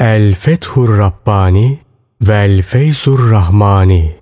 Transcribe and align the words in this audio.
El 0.00 0.34
Fethur 0.34 0.98
Rabbani 0.98 1.78
Vel 2.20 2.62
Feyzur 2.62 3.30
Rahmani 3.30 4.16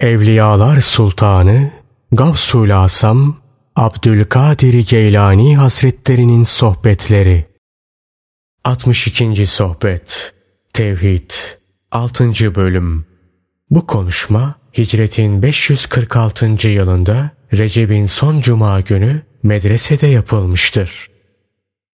Evliyalar 0.00 0.80
Sultanı 0.80 1.70
Gavsul 2.12 2.70
Asam 2.70 3.36
Abdülkadir 3.76 4.86
Geylani 4.88 5.56
Hazretlerinin 5.56 6.44
Sohbetleri 6.44 7.44
62. 8.64 9.46
Sohbet 9.46 10.34
Tevhid 10.72 11.30
6. 11.90 12.54
Bölüm 12.54 13.06
Bu 13.70 13.86
konuşma 13.86 14.54
Hicretin 14.78 15.42
546. 15.42 16.68
yılında 16.68 17.30
Recep'in 17.52 18.06
son 18.06 18.40
cuma 18.40 18.80
günü 18.80 19.22
medresede 19.42 20.06
yapılmıştır. 20.06 21.10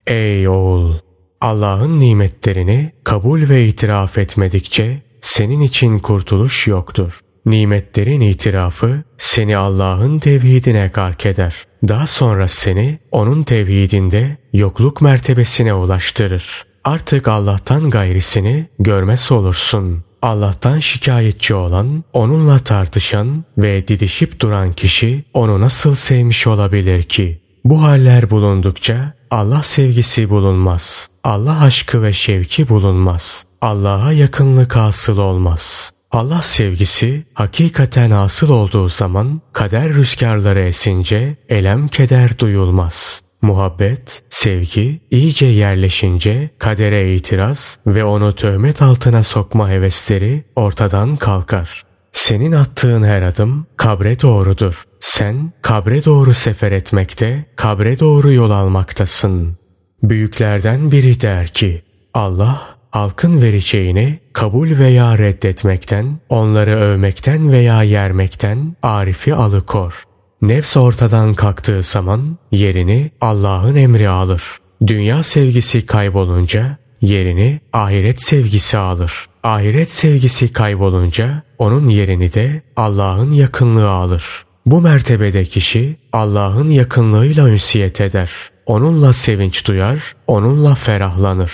Ey 0.07 0.47
oğul! 0.47 1.06
Allah'ın 1.41 1.99
nimetlerini 1.99 2.91
kabul 3.03 3.49
ve 3.49 3.65
itiraf 3.65 4.17
etmedikçe 4.17 5.01
senin 5.21 5.59
için 5.59 5.99
kurtuluş 5.99 6.67
yoktur. 6.67 7.19
Nimetlerin 7.45 8.21
itirafı 8.21 9.03
seni 9.17 9.57
Allah'ın 9.57 10.19
tevhidine 10.19 10.91
gark 10.93 11.25
eder. 11.25 11.55
Daha 11.87 12.07
sonra 12.07 12.47
seni 12.47 12.99
onun 13.11 13.43
tevhidinde 13.43 14.37
yokluk 14.53 15.01
mertebesine 15.01 15.73
ulaştırır. 15.73 16.65
Artık 16.83 17.27
Allah'tan 17.27 17.89
gayrisini 17.89 18.65
görmez 18.79 19.31
olursun. 19.31 20.03
Allah'tan 20.21 20.79
şikayetçi 20.79 21.53
olan, 21.53 22.03
onunla 22.13 22.59
tartışan 22.59 23.43
ve 23.57 23.87
didişip 23.87 24.39
duran 24.41 24.73
kişi 24.73 25.23
onu 25.33 25.61
nasıl 25.61 25.95
sevmiş 25.95 26.47
olabilir 26.47 27.03
ki? 27.03 27.41
Bu 27.65 27.83
haller 27.83 28.29
bulundukça 28.29 29.13
Allah 29.31 29.63
sevgisi 29.63 30.29
bulunmaz. 30.29 31.07
Allah 31.23 31.61
aşkı 31.61 32.03
ve 32.03 32.13
şevki 32.13 32.69
bulunmaz. 32.69 33.45
Allah'a 33.61 34.11
yakınlık 34.11 34.75
hasıl 34.75 35.17
olmaz. 35.17 35.91
Allah 36.11 36.41
sevgisi 36.41 37.25
hakikaten 37.33 38.11
hasıl 38.11 38.49
olduğu 38.49 38.89
zaman 38.89 39.41
kader 39.53 39.93
rüzgarları 39.93 40.59
esince 40.59 41.37
elem 41.49 41.87
keder 41.87 42.39
duyulmaz. 42.39 43.21
Muhabbet, 43.41 44.23
sevgi 44.29 45.01
iyice 45.11 45.45
yerleşince 45.45 46.49
kadere 46.59 47.15
itiraz 47.15 47.77
ve 47.87 48.03
onu 48.03 48.35
töhmet 48.35 48.81
altına 48.81 49.23
sokma 49.23 49.69
hevesleri 49.69 50.43
ortadan 50.55 51.15
kalkar. 51.15 51.86
Senin 52.17 52.51
attığın 52.51 53.03
her 53.03 53.21
adım 53.21 53.67
kabre 53.77 54.21
doğrudur. 54.21 54.83
Sen 54.99 55.53
kabre 55.61 56.05
doğru 56.05 56.33
sefer 56.33 56.71
etmekte, 56.71 57.45
kabre 57.55 57.99
doğru 57.99 58.31
yol 58.31 58.51
almaktasın. 58.51 59.57
Büyüklerden 60.03 60.91
biri 60.91 61.21
der 61.21 61.47
ki, 61.47 61.83
Allah 62.13 62.77
halkın 62.91 63.41
vereceğini 63.41 64.19
kabul 64.33 64.79
veya 64.79 65.17
reddetmekten, 65.17 66.19
onları 66.29 66.75
övmekten 66.75 67.51
veya 67.51 67.83
yermekten 67.83 68.75
Arif'i 68.83 69.35
alıkor. 69.35 70.03
Nefs 70.41 70.77
ortadan 70.77 71.33
kalktığı 71.33 71.83
zaman 71.83 72.37
yerini 72.51 73.11
Allah'ın 73.21 73.75
emri 73.75 74.09
alır. 74.09 74.43
Dünya 74.87 75.23
sevgisi 75.23 75.85
kaybolunca 75.85 76.77
yerini 77.01 77.59
ahiret 77.73 78.21
sevgisi 78.21 78.77
alır. 78.77 79.27
Ahiret 79.47 79.91
sevgisi 79.91 80.53
kaybolunca 80.53 81.43
onun 81.57 81.89
yerini 81.89 82.33
de 82.33 82.61
Allah'ın 82.75 83.31
yakınlığı 83.31 83.89
alır. 83.89 84.45
Bu 84.65 84.81
mertebede 84.81 85.45
kişi 85.45 85.97
Allah'ın 86.13 86.69
yakınlığıyla 86.69 87.49
ünsiyet 87.49 88.01
eder. 88.01 88.31
Onunla 88.65 89.13
sevinç 89.13 89.67
duyar, 89.67 90.15
onunla 90.27 90.75
ferahlanır. 90.75 91.51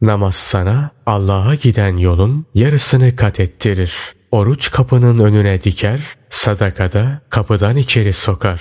Namaz 0.00 0.34
sana 0.34 0.90
Allah'a 1.06 1.54
giden 1.54 1.96
yolun 1.96 2.46
yarısını 2.54 3.16
kat 3.16 3.40
ettirir. 3.40 3.92
Oruç 4.32 4.70
kapının 4.70 5.18
önüne 5.18 5.62
diker, 5.62 6.00
sadakada 6.30 7.20
kapıdan 7.30 7.76
içeri 7.76 8.12
sokar. 8.12 8.60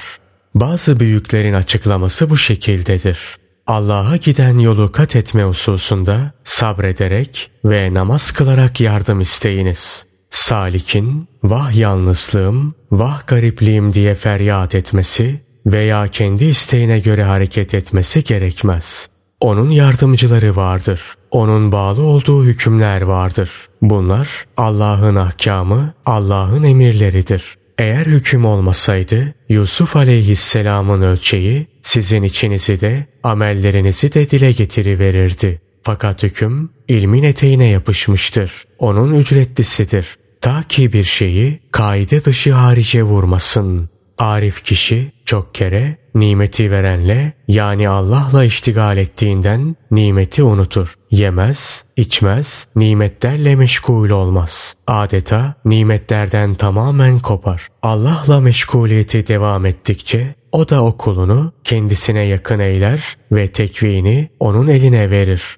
Bazı 0.55 0.99
büyüklerin 0.99 1.53
açıklaması 1.53 2.29
bu 2.29 2.37
şekildedir. 2.37 3.40
Allah'a 3.71 4.17
giden 4.17 4.57
yolu 4.57 4.91
kat 4.91 5.15
etme 5.15 5.43
hususunda 5.43 6.31
sabrederek 6.43 7.51
ve 7.65 7.93
namaz 7.93 8.31
kılarak 8.31 8.81
yardım 8.81 9.21
isteyiniz. 9.21 10.05
Salikin 10.29 11.27
vah 11.43 11.75
yalnızlığım, 11.75 12.75
vah 12.91 13.27
garipliğim 13.27 13.93
diye 13.93 14.15
feryat 14.15 14.75
etmesi 14.75 15.41
veya 15.65 16.07
kendi 16.07 16.45
isteğine 16.45 16.99
göre 16.99 17.23
hareket 17.23 17.73
etmesi 17.73 18.23
gerekmez. 18.23 19.09
Onun 19.41 19.69
yardımcıları 19.69 20.55
vardır. 20.55 21.01
Onun 21.31 21.71
bağlı 21.71 22.01
olduğu 22.01 22.43
hükümler 22.43 23.01
vardır. 23.01 23.51
Bunlar 23.81 24.45
Allah'ın 24.57 25.15
ahkamı, 25.15 25.93
Allah'ın 26.05 26.63
emirleridir. 26.63 27.57
Eğer 27.81 28.05
hüküm 28.05 28.45
olmasaydı 28.45 29.33
Yusuf 29.49 29.95
aleyhisselamın 29.95 31.01
ölçeği 31.01 31.67
sizin 31.81 32.23
içinizi 32.23 32.81
de 32.81 33.05
amellerinizi 33.23 34.13
de 34.13 34.29
dile 34.29 34.51
getiriverirdi. 34.51 35.61
Fakat 35.83 36.23
hüküm 36.23 36.71
ilmin 36.87 37.23
eteğine 37.23 37.65
yapışmıştır. 37.65 38.65
Onun 38.79 39.13
ücretlisidir. 39.13 40.17
Ta 40.41 40.63
ki 40.69 40.93
bir 40.93 41.03
şeyi 41.03 41.59
kaide 41.71 42.25
dışı 42.25 42.53
harice 42.53 43.03
vurmasın. 43.03 43.89
Arif 44.21 44.63
kişi 44.63 45.11
çok 45.25 45.55
kere 45.55 45.97
nimeti 46.15 46.71
verenle 46.71 47.33
yani 47.47 47.89
Allah'la 47.89 48.43
iştigal 48.43 48.97
ettiğinden 48.97 49.75
nimeti 49.91 50.43
unutur. 50.43 50.95
Yemez, 51.11 51.83
içmez, 51.97 52.67
nimetlerle 52.75 53.55
meşgul 53.55 54.09
olmaz. 54.09 54.73
Adeta 54.87 55.53
nimetlerden 55.65 56.55
tamamen 56.55 57.19
kopar. 57.19 57.67
Allah'la 57.81 58.39
meşguliyeti 58.39 59.27
devam 59.27 59.65
ettikçe 59.65 60.35
o 60.51 60.69
da 60.69 60.83
o 60.83 60.97
kulunu 60.97 61.53
kendisine 61.63 62.21
yakın 62.21 62.59
eyler 62.59 63.17
ve 63.31 63.47
tekvini 63.47 64.29
onun 64.39 64.67
eline 64.67 65.11
verir. 65.11 65.57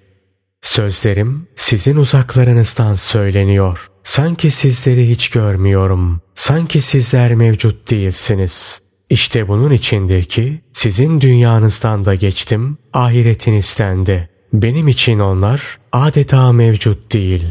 Sözlerim 0.62 1.47
sizin 1.56 1.97
uzaklarınızdan 1.97 2.94
söyleniyor. 2.94 3.90
Sanki 4.03 4.52
sizleri 4.52 5.09
hiç 5.09 5.30
görmüyorum. 5.30 6.22
Sanki 6.36 6.81
sizler 6.81 7.36
mevcut 7.36 7.91
değilsiniz. 7.91 8.81
İşte 9.09 9.47
bunun 9.47 9.72
içindir 9.72 10.24
ki 10.24 10.62
sizin 10.74 11.22
dünyanızdan 11.22 12.06
da 12.06 12.16
geçtim, 12.16 12.78
ahiretinizden 12.94 14.06
de. 14.06 14.30
Benim 14.53 14.88
için 14.88 15.19
onlar 15.19 15.80
adeta 15.92 16.52
mevcut 16.52 17.13
değil. 17.13 17.46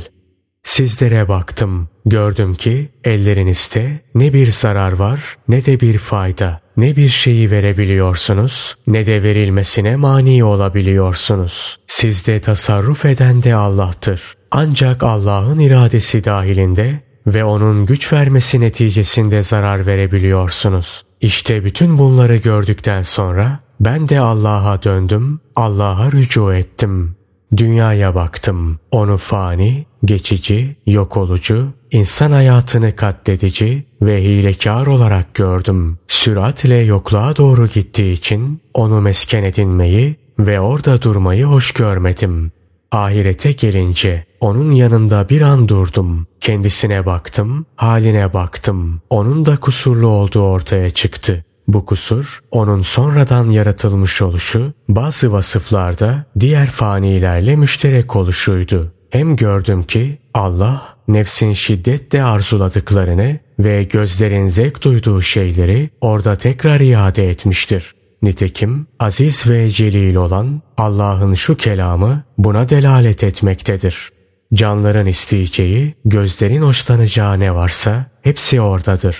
Sizlere 0.65 1.29
baktım, 1.29 1.89
gördüm 2.07 2.55
ki 2.55 2.89
ellerinizde 3.05 4.01
ne 4.15 4.33
bir 4.33 4.47
zarar 4.47 4.93
var 4.93 5.37
ne 5.49 5.65
de 5.65 5.81
bir 5.81 5.99
fayda. 5.99 6.61
Ne 6.77 6.97
bir 6.97 7.09
şeyi 7.09 7.51
verebiliyorsunuz 7.51 8.77
ne 8.87 9.07
de 9.07 9.23
verilmesine 9.23 9.97
mani 9.97 10.45
olabiliyorsunuz. 10.45 11.79
Sizde 11.87 12.41
tasarruf 12.41 13.05
eden 13.05 13.43
de 13.43 13.55
Allah'tır. 13.55 14.42
Ancak 14.55 15.03
Allah'ın 15.03 15.59
iradesi 15.59 16.25
dahilinde 16.25 17.01
ve 17.27 17.45
onun 17.45 17.87
güç 17.87 18.13
vermesi 18.13 18.61
neticesinde 18.61 19.43
zarar 19.43 19.87
verebiliyorsunuz. 19.87 21.05
İşte 21.21 21.65
bütün 21.65 21.99
bunları 21.99 22.37
gördükten 22.37 23.03
sonra 23.03 23.59
ben 23.81 24.09
de 24.09 24.21
Allah'a 24.21 24.83
döndüm, 24.83 25.41
Allah'a 25.57 26.13
rücu 26.13 26.53
ettim. 26.53 27.17
Dünyaya 27.57 28.15
baktım. 28.15 28.79
Onu 28.91 29.17
fani, 29.17 29.87
geçici, 30.05 30.77
yok 30.87 31.17
olucu, 31.17 31.69
insan 31.91 32.33
hayatını 32.33 32.97
katledici 32.97 33.85
ve 34.03 34.23
hilekar 34.23 34.87
olarak 34.87 35.35
gördüm. 35.35 35.99
Süratle 36.09 36.77
yokluğa 36.77 37.37
doğru 37.37 37.67
gittiği 37.67 38.13
için 38.13 38.61
onu 38.75 39.01
mesken 39.01 39.45
edinmeyi 39.45 40.17
ve 40.39 40.61
orada 40.61 41.03
durmayı 41.03 41.45
hoş 41.45 41.73
görmedim. 41.73 42.53
Ahirete 42.93 43.53
gelince 43.53 44.25
onun 44.41 44.71
yanında 44.71 45.29
bir 45.29 45.41
an 45.41 45.69
durdum. 45.69 46.27
Kendisine 46.41 47.07
baktım, 47.07 47.67
haline 47.77 48.33
baktım. 48.33 49.01
Onun 49.11 49.47
da 49.47 49.57
kusurlu 49.57 50.07
olduğu 50.07 50.43
ortaya 50.43 50.91
çıktı. 50.91 51.45
Bu 51.69 51.87
kusur 51.87 52.41
onun 52.51 52.83
sonradan 52.83 53.49
yaratılmış 53.49 54.23
oluşu 54.23 54.73
bazı 54.89 55.33
vasıflarda 55.33 56.25
diğer 56.41 56.67
fanilerle 56.67 57.57
müşterek 57.57 58.17
oluşuydu. 58.17 58.93
Hem 59.11 59.37
gördüm 59.37 59.83
ki 59.83 60.19
Allah 60.35 60.97
nefsin 61.09 61.53
şiddetle 61.53 62.25
arzuladıklarını 62.25 63.39
ve 63.59 63.85
gözlerin 63.85 64.49
zevk 64.49 64.85
duyduğu 64.85 65.23
şeyleri 65.23 65.91
orada 66.01 66.37
tekrar 66.37 66.81
iade 66.81 67.31
etmiştir. 67.31 67.95
Nitekim 68.23 68.87
aziz 68.99 69.49
ve 69.49 69.71
celil 69.71 70.15
olan 70.15 70.63
Allah'ın 70.77 71.35
şu 71.35 71.57
kelamı 71.57 72.25
buna 72.39 72.69
delalet 72.69 73.25
etmektedir. 73.25 74.11
Canların 74.55 75.07
isteyeceği, 75.07 75.95
gözlerin 76.05 76.63
hoşlanacağı 76.63 77.41
ne 77.41 77.55
varsa 77.55 78.07
hepsi 78.23 78.61
oradadır. 78.61 79.17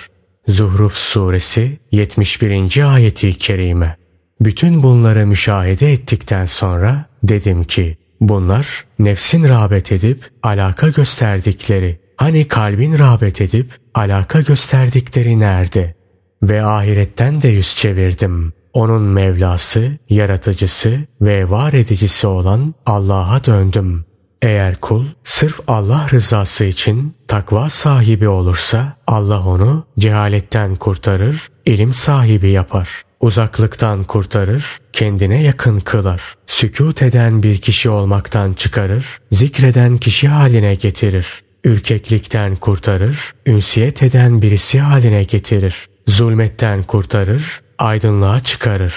Zuhruf 0.49 0.95
suresi 0.95 1.79
71. 1.93 2.95
ayeti 2.95 3.39
kerime. 3.39 3.97
Bütün 4.41 4.83
bunları 4.83 5.27
müşahede 5.27 5.93
ettikten 5.93 6.45
sonra 6.45 7.05
dedim 7.23 7.65
ki 7.65 7.97
Bunlar 8.23 8.85
nefsin 8.99 9.49
rağbet 9.49 9.93
edip 9.93 10.31
alaka 10.43 10.89
gösterdikleri. 10.89 12.01
Hani 12.17 12.49
kalbin 12.49 12.99
rağbet 12.99 13.41
edip 13.41 13.67
alaka 13.95 14.41
gösterdikleri 14.41 15.39
nerede? 15.39 15.95
Ve 16.43 16.65
ahiretten 16.65 17.43
de 17.43 17.49
yüz 17.49 17.77
çevirdim. 17.77 18.53
Onun 18.73 19.03
Mevlası, 19.03 19.99
yaratıcısı 20.09 21.01
ve 21.21 21.51
var 21.51 21.73
edicisi 21.73 22.27
olan 22.27 22.75
Allah'a 22.87 23.45
döndüm. 23.45 24.05
Eğer 24.43 24.81
kul 24.81 25.05
sırf 25.25 25.61
Allah 25.69 26.07
rızası 26.13 26.65
için 26.65 27.15
takva 27.29 27.71
sahibi 27.71 28.29
olursa 28.29 28.97
Allah 29.07 29.47
onu 29.47 29.87
cehaletten 29.99 30.77
kurtarır, 30.77 31.49
ilim 31.67 31.95
sahibi 31.95 32.51
yapar. 32.51 33.03
Uzaklıktan 33.21 34.05
kurtarır, 34.05 34.81
kendine 34.93 35.43
yakın 35.43 35.81
kılar. 35.81 36.23
Sükut 36.47 37.03
eden 37.03 37.43
bir 37.43 37.59
kişi 37.59 37.91
olmaktan 37.91 38.53
çıkarır, 38.53 39.07
zikreden 39.31 39.99
kişi 39.99 40.29
haline 40.29 40.75
getirir. 40.75 41.27
Ürkeklikten 41.65 42.57
kurtarır, 42.57 43.35
ünsiyet 43.47 44.03
eden 44.03 44.43
birisi 44.43 44.81
haline 44.81 45.25
getirir. 45.25 45.87
Zulmetten 46.07 46.83
kurtarır, 46.83 47.61
aydınlığa 47.83 48.43
çıkarır. 48.43 48.95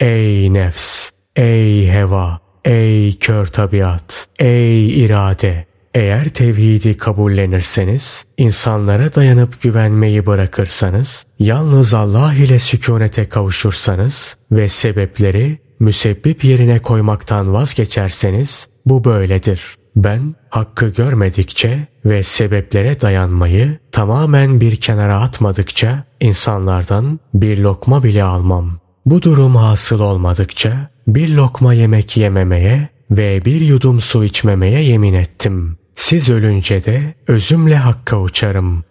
Ey 0.00 0.52
nefs, 0.52 1.10
ey 1.36 1.88
heva, 1.88 2.40
ey 2.64 3.18
kör 3.18 3.46
tabiat, 3.46 4.28
ey 4.38 5.04
irade! 5.04 5.66
Eğer 5.94 6.28
tevhidi 6.28 6.96
kabullenirseniz, 6.96 8.24
insanlara 8.36 9.14
dayanıp 9.14 9.60
güvenmeyi 9.60 10.26
bırakırsanız, 10.26 11.26
yalnız 11.38 11.94
Allah 11.94 12.34
ile 12.34 12.58
sükunete 12.58 13.28
kavuşursanız 13.28 14.36
ve 14.52 14.68
sebepleri 14.68 15.58
müsebbip 15.80 16.44
yerine 16.44 16.78
koymaktan 16.78 17.52
vazgeçerseniz, 17.52 18.68
bu 18.86 19.04
böyledir. 19.04 19.79
Ben 19.96 20.34
hakkı 20.50 20.88
görmedikçe 20.88 21.86
ve 22.04 22.22
sebeplere 22.22 23.00
dayanmayı 23.00 23.78
tamamen 23.92 24.60
bir 24.60 24.76
kenara 24.76 25.20
atmadıkça 25.20 26.04
insanlardan 26.20 27.20
bir 27.34 27.58
lokma 27.58 28.02
bile 28.02 28.24
almam. 28.24 28.78
Bu 29.06 29.22
durum 29.22 29.56
hasıl 29.56 30.00
olmadıkça 30.00 30.90
bir 31.06 31.34
lokma 31.34 31.74
yemek 31.74 32.16
yememeye 32.16 32.88
ve 33.10 33.44
bir 33.44 33.60
yudum 33.60 34.00
su 34.00 34.24
içmemeye 34.24 34.82
yemin 34.82 35.14
ettim. 35.14 35.78
Siz 35.94 36.28
ölünce 36.28 36.84
de 36.84 37.14
özümle 37.26 37.76
hakka 37.76 38.20
uçarım. 38.20 38.84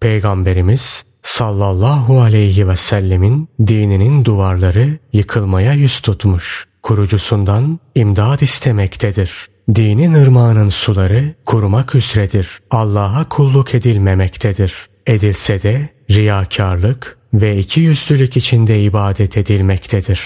Peygamberimiz 0.00 1.04
sallallahu 1.22 2.20
aleyhi 2.20 2.68
ve 2.68 2.76
sellemin 2.76 3.48
dininin 3.66 4.24
duvarları 4.24 4.98
yıkılmaya 5.12 5.72
yüz 5.72 6.00
tutmuş. 6.00 6.66
Kurucusundan 6.82 7.80
imdad 7.94 8.40
istemektedir. 8.40 9.48
Dinin 9.74 10.14
ırmağının 10.14 10.68
suları 10.68 11.34
kurumak 11.46 11.94
üzredir. 11.94 12.48
Allah'a 12.70 13.28
kulluk 13.28 13.74
edilmemektedir. 13.74 14.88
Edilse 15.06 15.62
de 15.62 15.88
riyakarlık 16.10 17.18
ve 17.34 17.58
iki 17.58 17.80
yüzlülük 17.80 18.36
içinde 18.36 18.82
ibadet 18.82 19.36
edilmektedir. 19.36 20.20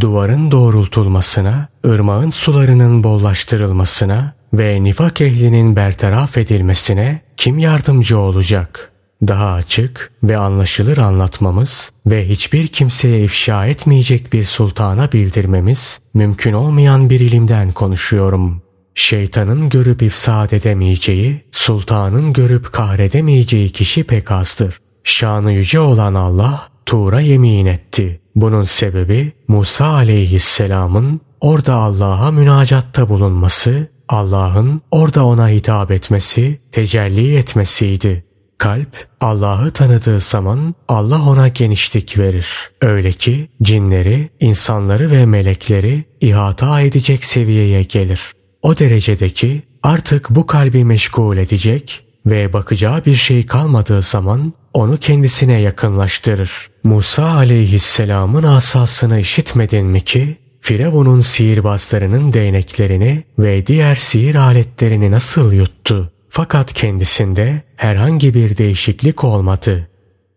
Duvarın 0.00 0.50
doğrultulmasına, 0.50 1.68
ırmağın 1.86 2.30
sularının 2.30 3.04
bollaştırılmasına 3.04 4.34
ve 4.54 4.82
nifak 4.82 5.20
ehlinin 5.20 5.76
bertaraf 5.76 6.38
edilmesine 6.38 7.20
kim 7.36 7.58
yardımcı 7.58 8.18
olacak? 8.18 8.92
Daha 9.28 9.52
açık 9.52 10.12
ve 10.22 10.36
anlaşılır 10.36 10.98
anlatmamız 10.98 11.90
ve 12.06 12.28
hiçbir 12.28 12.66
kimseye 12.66 13.24
ifşa 13.24 13.66
etmeyecek 13.66 14.32
bir 14.32 14.44
sultana 14.44 15.12
bildirmemiz 15.12 16.00
mümkün 16.14 16.52
olmayan 16.52 17.10
bir 17.10 17.20
ilimden 17.20 17.72
konuşuyorum. 17.72 18.62
Şeytanın 18.94 19.68
görüp 19.68 20.02
ifsad 20.02 20.50
edemeyeceği, 20.50 21.44
sultanın 21.52 22.32
görüp 22.32 22.72
kahredemeyeceği 22.72 23.70
kişi 23.70 24.04
pek 24.04 24.30
azdır. 24.30 24.78
Şanı 25.04 25.52
yüce 25.52 25.80
olan 25.80 26.14
Allah 26.14 26.68
Tur'a 26.86 27.20
yemin 27.20 27.66
etti. 27.66 28.20
Bunun 28.34 28.64
sebebi 28.64 29.32
Musa 29.48 29.86
aleyhisselamın 29.86 31.20
orada 31.40 31.74
Allah'a 31.74 32.30
münacatta 32.30 33.08
bulunması, 33.08 33.88
Allah'ın 34.08 34.82
orada 34.90 35.26
ona 35.26 35.48
hitap 35.48 35.90
etmesi, 35.90 36.60
tecelli 36.72 37.36
etmesiydi. 37.36 38.24
Kalp 38.60 39.08
Allah'ı 39.20 39.70
tanıdığı 39.70 40.20
zaman 40.20 40.74
Allah 40.88 41.22
ona 41.22 41.48
genişlik 41.48 42.18
verir. 42.18 42.70
Öyle 42.80 43.12
ki 43.12 43.48
cinleri, 43.62 44.30
insanları 44.40 45.10
ve 45.10 45.26
melekleri 45.26 46.04
ihata 46.20 46.80
edecek 46.80 47.24
seviyeye 47.24 47.82
gelir. 47.82 48.20
O 48.62 48.78
derecedeki 48.78 49.62
artık 49.82 50.30
bu 50.30 50.46
kalbi 50.46 50.84
meşgul 50.84 51.36
edecek 51.36 52.04
ve 52.26 52.52
bakacağı 52.52 53.04
bir 53.04 53.14
şey 53.14 53.46
kalmadığı 53.46 54.02
zaman 54.02 54.52
onu 54.74 54.96
kendisine 54.96 55.60
yakınlaştırır. 55.60 56.50
Musa 56.84 57.24
aleyhisselamın 57.24 58.42
asasını 58.42 59.20
işitmedin 59.20 59.86
mi 59.86 60.00
ki 60.00 60.36
Firavun'un 60.60 61.20
sihirbazlarının 61.20 62.32
değneklerini 62.32 63.24
ve 63.38 63.66
diğer 63.66 63.94
sihir 63.94 64.34
aletlerini 64.34 65.10
nasıl 65.10 65.52
yuttu? 65.52 66.12
Fakat 66.30 66.72
kendisinde 66.72 67.62
herhangi 67.76 68.34
bir 68.34 68.56
değişiklik 68.56 69.24
olmadı. 69.24 69.88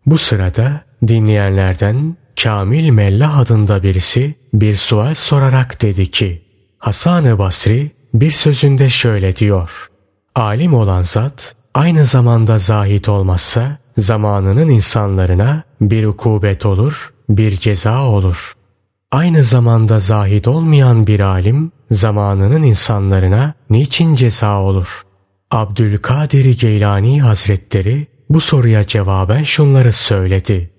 Bu 0.06 0.18
sırada 0.18 0.80
dinleyenlerden 1.06 2.16
Kamil 2.42 2.90
Mellah 2.90 3.38
adında 3.38 3.82
birisi 3.82 4.34
bir 4.52 4.76
sual 4.76 5.14
sorarak 5.14 5.82
dedi 5.82 6.10
ki 6.10 6.42
Hasan-ı 6.78 7.38
Basri 7.38 7.90
bir 8.14 8.30
sözünde 8.30 8.88
şöyle 8.88 9.36
diyor. 9.36 9.88
Alim 10.34 10.74
olan 10.74 11.02
zat 11.02 11.54
aynı 11.74 12.04
zamanda 12.04 12.58
zahit 12.58 13.08
olmazsa 13.08 13.78
zamanının 13.98 14.68
insanlarına 14.68 15.62
bir 15.80 16.04
ukubet 16.04 16.66
olur, 16.66 17.12
bir 17.28 17.50
ceza 17.50 18.02
olur. 18.02 18.52
Aynı 19.12 19.42
zamanda 19.42 19.98
zahid 20.00 20.44
olmayan 20.44 21.06
bir 21.06 21.20
alim 21.20 21.72
zamanının 21.90 22.62
insanlarına 22.62 23.54
niçin 23.70 24.14
ceza 24.14 24.60
olur? 24.60 25.04
Abdülkadir 25.54 26.60
Geylani 26.60 27.22
Hazretleri 27.22 28.06
bu 28.30 28.40
soruya 28.40 28.86
cevaben 28.86 29.42
şunları 29.42 29.92
söyledi. 29.92 30.70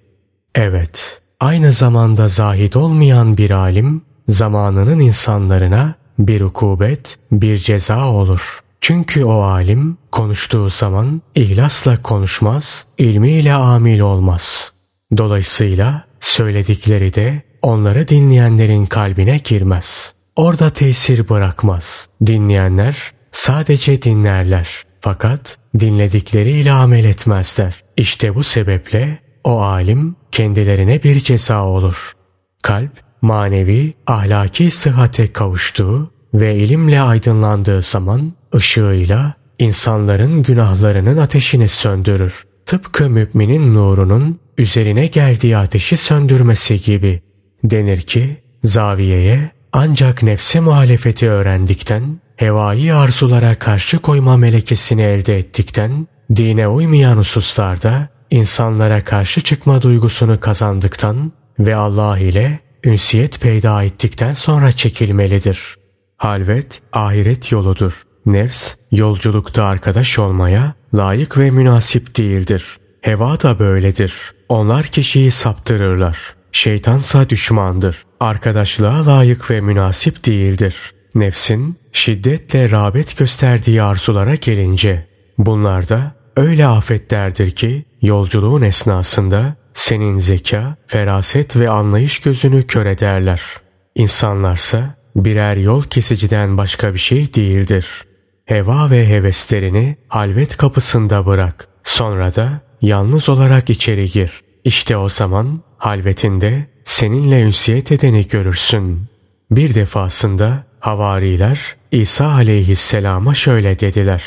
Evet, 0.55 1.21
aynı 1.39 1.71
zamanda 1.71 2.27
zahid 2.27 2.73
olmayan 2.73 3.37
bir 3.37 3.51
alim 3.51 4.01
zamanının 4.27 4.99
insanlarına 4.99 5.95
bir 6.19 6.41
ukubet, 6.41 7.17
bir 7.31 7.57
ceza 7.57 8.09
olur. 8.09 8.59
Çünkü 8.81 9.23
o 9.23 9.41
alim 9.41 9.97
konuştuğu 10.11 10.69
zaman 10.69 11.21
ihlasla 11.35 12.01
konuşmaz, 12.01 12.85
ilmiyle 12.97 13.53
amil 13.53 13.99
olmaz. 13.99 14.71
Dolayısıyla 15.17 16.03
söyledikleri 16.19 17.13
de 17.13 17.41
onları 17.61 18.07
dinleyenlerin 18.07 18.85
kalbine 18.85 19.37
girmez. 19.43 20.13
Orada 20.35 20.69
tesir 20.69 21.29
bırakmaz. 21.29 22.07
Dinleyenler 22.25 23.14
sadece 23.35 24.01
dinlerler. 24.01 24.83
Fakat 25.01 25.57
dinledikleriyle 25.79 26.71
amel 26.71 27.05
etmezler. 27.05 27.75
İşte 27.97 28.35
bu 28.35 28.43
sebeple 28.43 29.19
o 29.43 29.61
alim 29.61 30.15
kendilerine 30.31 31.03
bir 31.03 31.19
ceza 31.19 31.63
olur. 31.65 32.13
Kalp 32.61 32.91
manevi, 33.21 33.93
ahlaki 34.07 34.71
sıhhate 34.71 35.33
kavuştuğu 35.33 36.11
ve 36.33 36.55
ilimle 36.55 37.01
aydınlandığı 37.01 37.81
zaman 37.81 38.33
ışığıyla 38.55 39.33
insanların 39.59 40.43
günahlarının 40.43 41.17
ateşini 41.17 41.67
söndürür. 41.67 42.43
Tıpkı 42.65 43.09
müminin 43.09 43.75
nurunun 43.75 44.39
üzerine 44.57 45.07
geldiği 45.07 45.57
ateşi 45.57 45.97
söndürmesi 45.97 46.81
gibi. 46.81 47.21
Denir 47.63 48.01
ki 48.01 48.37
zaviyeye 48.63 49.51
ancak 49.73 50.23
nefse 50.23 50.59
muhalefeti 50.59 51.29
öğrendikten, 51.29 52.19
hevai 52.35 52.93
arzulara 52.93 53.55
karşı 53.55 53.99
koyma 53.99 54.37
melekesini 54.37 55.01
elde 55.01 55.37
ettikten, 55.37 56.07
dine 56.35 56.67
uymayan 56.67 57.17
hususlarda 57.17 58.07
insanlara 58.29 59.03
karşı 59.03 59.41
çıkma 59.41 59.81
duygusunu 59.81 60.39
kazandıktan 60.39 61.31
ve 61.59 61.75
Allah 61.75 62.19
ile 62.19 62.59
ünsiyet 62.83 63.41
peyda 63.41 63.83
ettikten 63.83 64.33
sonra 64.33 64.71
çekilmelidir. 64.71 65.75
Halvet 66.17 66.81
ahiret 66.93 67.51
yoludur. 67.51 68.03
Nefs 68.25 68.73
yolculukta 68.91 69.63
arkadaş 69.63 70.19
olmaya 70.19 70.73
layık 70.93 71.37
ve 71.37 71.51
münasip 71.51 72.17
değildir. 72.17 72.77
Heva 73.01 73.39
da 73.39 73.59
böyledir. 73.59 74.13
Onlar 74.49 74.85
kişiyi 74.85 75.31
saptırırlar. 75.31 76.17
Şeytansa 76.51 77.29
düşmandır. 77.29 78.03
Arkadaşlığa 78.19 79.05
layık 79.05 79.51
ve 79.51 79.61
münasip 79.61 80.25
değildir. 80.25 80.75
Nefsin 81.15 81.77
şiddetle 81.91 82.71
rağbet 82.71 83.17
gösterdiği 83.17 83.81
arzulara 83.81 84.35
gelince 84.35 85.07
bunlar 85.37 85.89
da 85.89 86.15
öyle 86.37 86.67
afetlerdir 86.67 87.51
ki 87.51 87.85
yolculuğun 88.01 88.61
esnasında 88.61 89.55
senin 89.73 90.17
zeka, 90.17 90.75
feraset 90.87 91.55
ve 91.55 91.69
anlayış 91.69 92.19
gözünü 92.19 92.63
kör 92.63 92.85
ederler. 92.85 93.41
İnsanlarsa 93.95 94.95
birer 95.15 95.57
yol 95.57 95.83
kesiciden 95.83 96.57
başka 96.57 96.93
bir 96.93 96.99
şey 96.99 97.33
değildir. 97.33 97.87
Heva 98.45 98.89
ve 98.89 99.07
heveslerini 99.09 99.97
halvet 100.07 100.57
kapısında 100.57 101.25
bırak. 101.25 101.67
Sonra 101.83 102.35
da 102.35 102.61
yalnız 102.81 103.29
olarak 103.29 103.69
içeri 103.69 104.11
gir. 104.11 104.41
İşte 104.63 104.97
o 104.97 105.09
zaman 105.09 105.61
halvetinde 105.77 106.65
seninle 106.83 107.41
ünsiyet 107.41 107.91
edeni 107.91 108.27
görürsün. 108.27 109.05
Bir 109.51 109.75
defasında 109.75 110.63
havariler 110.85 111.75
İsa 111.91 112.25
aleyhisselama 112.25 113.33
şöyle 113.33 113.79
dediler. 113.79 114.23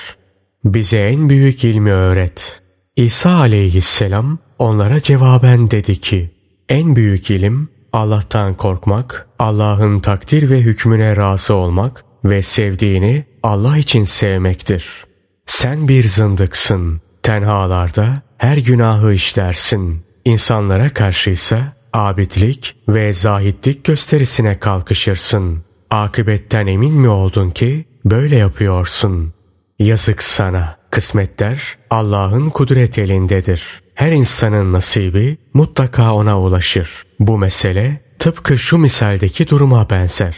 Bize 0.65 0.99
en 0.99 1.29
büyük 1.29 1.65
ilmi 1.65 1.93
öğret. 1.93 2.61
İsa 2.97 3.31
aleyhisselam 3.31 4.39
onlara 4.59 5.03
cevaben 5.03 5.71
dedi 5.71 6.01
ki, 6.01 6.31
en 6.69 6.97
büyük 6.97 7.31
ilim 7.31 7.69
Allah'tan 7.93 8.55
korkmak, 8.57 9.29
Allah'ın 9.39 10.01
takdir 10.01 10.51
ve 10.51 10.61
hükmüne 10.61 11.17
razı 11.17 11.55
olmak 11.55 12.05
ve 12.25 12.43
sevdiğini 12.43 13.25
Allah 13.43 13.79
için 13.79 14.05
sevmektir. 14.05 15.05
Sen 15.47 15.89
bir 15.89 16.05
zındıksın. 16.05 17.01
Tenhalarda 17.23 18.23
her 18.39 18.57
günahı 18.57 19.13
işlersin. 19.13 20.05
İnsanlara 20.25 20.89
karşıysa 20.89 21.73
abidlik 21.93 22.77
ve 22.89 23.13
zahitlik 23.13 23.85
gösterisine 23.85 24.59
kalkışırsın. 24.59 25.68
Akıbetten 25.91 26.67
emin 26.67 26.95
mi 26.95 27.09
oldun 27.09 27.51
ki 27.51 27.85
böyle 28.05 28.37
yapıyorsun? 28.37 29.33
Yazık 29.79 30.23
sana. 30.23 30.79
Kısmetler 30.91 31.77
Allah'ın 31.91 32.51
kudret 32.51 32.99
elindedir. 32.99 33.83
Her 33.95 34.13
insanın 34.13 34.73
nasibi 34.73 35.39
mutlaka 35.55 36.15
ona 36.15 36.41
ulaşır. 36.41 37.03
Bu 37.21 37.39
mesele 37.39 38.01
tıpkı 38.19 38.59
şu 38.59 38.79
misaldeki 38.79 39.49
duruma 39.49 39.91
benzer. 39.91 40.37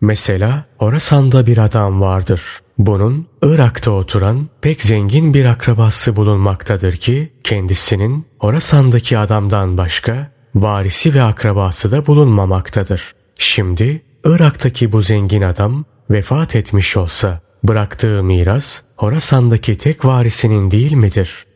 Mesela 0.00 0.64
Horasan'da 0.78 1.46
bir 1.46 1.58
adam 1.58 2.00
vardır. 2.00 2.42
Bunun 2.78 3.26
Irak'ta 3.42 3.90
oturan 3.90 4.48
pek 4.60 4.82
zengin 4.82 5.34
bir 5.34 5.44
akrabası 5.44 6.16
bulunmaktadır 6.16 6.96
ki 6.96 7.32
kendisinin 7.44 8.26
Horasan'daki 8.38 9.18
adamdan 9.18 9.78
başka 9.78 10.32
varisi 10.54 11.14
ve 11.14 11.22
akrabası 11.22 11.90
da 11.92 12.06
bulunmamaktadır. 12.06 13.14
Şimdi 13.38 14.02
Irak'taki 14.26 14.92
bu 14.92 15.02
zengin 15.02 15.42
adam 15.42 15.84
vefat 16.10 16.56
etmiş 16.56 16.96
olsa 16.96 17.40
bıraktığı 17.64 18.22
miras 18.22 18.80
Horasan'daki 18.96 19.78
tek 19.78 20.04
varisinin 20.04 20.70
değil 20.70 20.92
midir? 20.92 21.46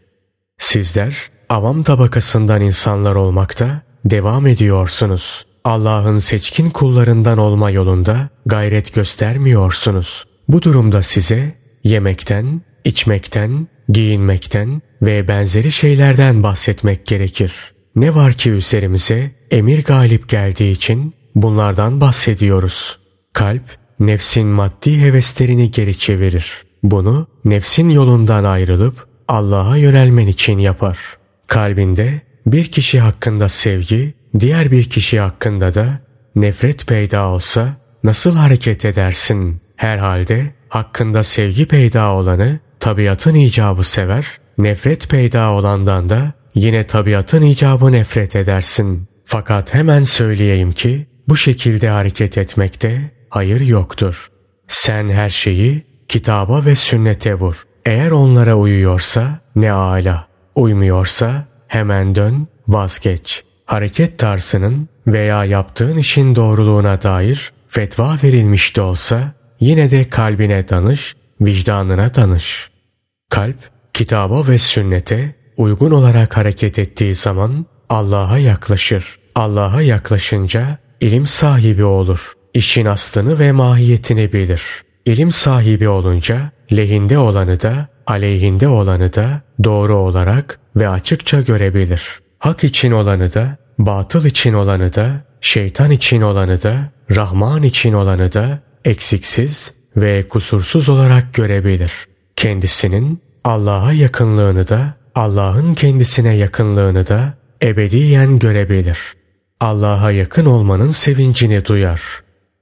Sizler 0.59 1.17
avam 1.49 1.83
tabakasından 1.83 2.61
insanlar 2.61 3.15
olmakta 3.15 3.83
devam 4.05 4.47
ediyorsunuz. 4.47 5.47
Allah'ın 5.65 6.19
seçkin 6.19 6.71
kullarından 6.71 7.39
olma 7.39 7.71
yolunda 7.71 8.29
gayret 8.47 8.95
göstermiyorsunuz. 8.95 10.25
Bu 10.49 10.63
durumda 10.63 11.03
size 11.03 11.55
yemekten, 11.85 12.63
içmekten, 12.85 13.69
giyinmekten 13.89 14.83
ve 15.03 15.29
benzeri 15.29 15.73
şeylerden 15.73 16.43
bahsetmek 16.43 17.07
gerekir. 17.07 17.73
Ne 17.97 18.15
var 18.15 18.33
ki 18.33 18.51
üzerimize 18.51 19.31
emir 19.51 19.85
galip 19.85 20.29
geldiği 20.29 20.73
için 20.73 21.15
bunlardan 21.35 22.01
bahsediyoruz. 22.01 22.99
Kalp, 23.33 23.63
nefsin 24.01 24.47
maddi 24.47 25.01
heveslerini 25.01 25.71
geri 25.71 25.99
çevirir. 25.99 26.53
Bunu 26.83 27.27
nefsin 27.45 27.89
yolundan 27.89 28.45
ayrılıp 28.45 29.07
Allah'a 29.29 29.77
yönelmen 29.77 30.27
için 30.27 30.59
yapar. 30.59 30.99
Kalbinde 31.47 32.21
bir 32.47 32.65
kişi 32.65 33.01
hakkında 33.01 33.49
sevgi, 33.49 34.15
diğer 34.39 34.71
bir 34.71 34.85
kişi 34.85 35.21
hakkında 35.21 35.75
da 35.75 36.01
nefret 36.35 36.87
peyda 36.87 37.27
olsa 37.29 37.77
nasıl 38.05 38.37
hareket 38.37 38.85
edersin? 38.85 39.61
Herhalde 39.77 40.55
hakkında 40.69 41.23
sevgi 41.23 41.67
peyda 41.67 42.13
olanı 42.13 42.59
tabiatın 42.81 43.35
icabı 43.35 43.85
sever, 43.85 44.27
nefret 44.59 45.09
peyda 45.09 45.51
olandan 45.51 46.09
da 46.09 46.33
yine 46.55 46.87
tabiatın 46.87 47.43
icabı 47.43 47.93
nefret 47.93 48.37
edersin. 48.37 49.09
Fakat 49.25 49.75
hemen 49.75 50.03
söyleyeyim 50.03 50.73
ki 50.73 51.07
bu 51.29 51.37
şekilde 51.37 51.89
hareket 51.89 52.39
etmekte 52.39 53.11
hayır 53.31 53.61
yoktur. 53.61 54.29
Sen 54.69 55.09
her 55.09 55.29
şeyi 55.29 55.87
kitaba 56.09 56.65
ve 56.65 56.75
sünnete 56.75 57.35
vur. 57.35 57.65
Eğer 57.87 58.11
onlara 58.11 58.55
uyuyorsa 58.55 59.41
ne 59.57 59.73
ala, 59.73 60.29
uymuyorsa 60.55 61.45
hemen 61.69 62.15
dön, 62.15 62.49
vazgeç. 62.69 63.45
Hareket 63.67 64.19
tarzının 64.19 64.89
veya 65.07 65.45
yaptığın 65.45 65.97
işin 65.97 66.37
doğruluğuna 66.37 67.03
dair 67.03 67.53
fetva 67.69 68.17
verilmiş 68.23 68.77
de 68.77 68.81
olsa 68.81 69.33
yine 69.61 69.91
de 69.91 70.09
kalbine 70.09 70.69
danış, 70.69 71.17
vicdanına 71.41 72.15
danış. 72.15 72.71
Kalp, 73.31 73.57
kitaba 73.95 74.49
ve 74.49 74.59
sünnete 74.59 75.35
uygun 75.57 75.91
olarak 75.91 76.37
hareket 76.37 76.79
ettiği 76.79 77.15
zaman 77.15 77.67
Allah'a 77.89 78.39
yaklaşır. 78.39 79.19
Allah'a 79.35 79.83
yaklaşınca 79.83 80.79
ilim 81.01 81.27
sahibi 81.27 81.85
olur. 81.85 82.33
İşin 82.55 82.87
aslını 82.87 83.39
ve 83.39 83.53
mahiyetini 83.53 84.33
bilir. 84.33 84.63
İlim 85.05 85.33
sahibi 85.33 85.89
olunca 85.89 86.51
lehinde 86.73 87.19
olanı 87.19 87.61
da 87.61 87.89
aleyhinde 88.07 88.69
olanı 88.69 89.15
da 89.15 89.41
doğru 89.65 89.97
olarak 89.97 90.61
ve 90.77 90.89
açıkça 90.89 91.41
görebilir. 91.41 92.21
Hak 92.39 92.65
için 92.65 92.93
olanı 92.93 93.35
da, 93.35 93.57
batıl 93.79 94.25
için 94.25 94.55
olanı 94.55 94.95
da, 94.95 95.25
şeytan 95.41 95.91
için 95.91 96.21
olanı 96.21 96.63
da, 96.63 96.91
Rahman 97.17 97.63
için 97.63 97.93
olanı 97.93 98.33
da 98.33 98.59
eksiksiz 98.85 99.73
ve 99.97 100.29
kusursuz 100.29 100.89
olarak 100.89 101.35
görebilir. 101.35 101.93
Kendisinin 102.37 103.23
Allah'a 103.45 103.93
yakınlığını 103.93 104.69
da, 104.69 104.95
Allah'ın 105.15 105.75
kendisine 105.75 106.37
yakınlığını 106.37 107.07
da 107.07 107.35
ebediyen 107.63 108.39
görebilir. 108.39 108.99
Allah'a 109.61 110.11
yakın 110.11 110.45
olmanın 110.45 110.91
sevincini 110.91 111.65
duyar. 111.65 112.03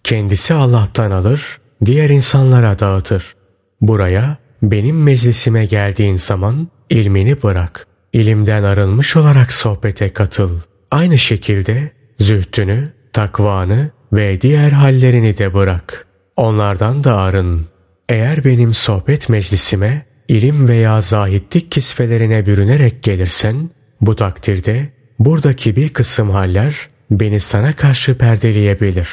Kendisi 0.05 0.55
Allah'tan 0.55 1.11
alır, 1.11 1.59
diğer 1.85 2.11
insanlara 2.11 2.79
dağıtır. 2.79 3.35
Buraya 3.81 4.37
benim 4.63 5.03
meclisime 5.03 5.67
geldiğin 5.67 6.17
zaman 6.17 6.69
ilmini 6.91 7.43
bırak. 7.43 7.87
İlimden 8.13 8.63
arınmış 8.63 9.17
olarak 9.17 9.53
sohbete 9.53 10.13
katıl. 10.13 10.61
Aynı 10.91 11.19
şekilde 11.19 11.93
zühtünü, 12.19 12.93
takvanı 13.13 13.91
ve 14.13 14.41
diğer 14.41 14.73
hallerini 14.73 15.39
de 15.39 15.55
bırak. 15.55 16.07
Onlardan 16.37 17.05
da 17.05 17.17
arın. 17.17 17.67
Eğer 18.09 18.45
benim 18.45 18.75
sohbet 18.75 19.29
meclisime 19.29 20.07
ilim 20.29 20.69
veya 20.69 21.01
zahitlik 21.01 21.71
kisvelerine 21.71 22.47
bürünerek 22.47 23.03
gelirsen, 23.03 23.71
bu 24.01 24.17
takdirde 24.17 24.98
buradaki 25.19 25.77
bir 25.77 25.89
kısım 25.89 26.31
haller 26.31 26.89
beni 27.11 27.41
sana 27.41 27.73
karşı 27.73 28.19
perdeleyebilir. 28.19 29.09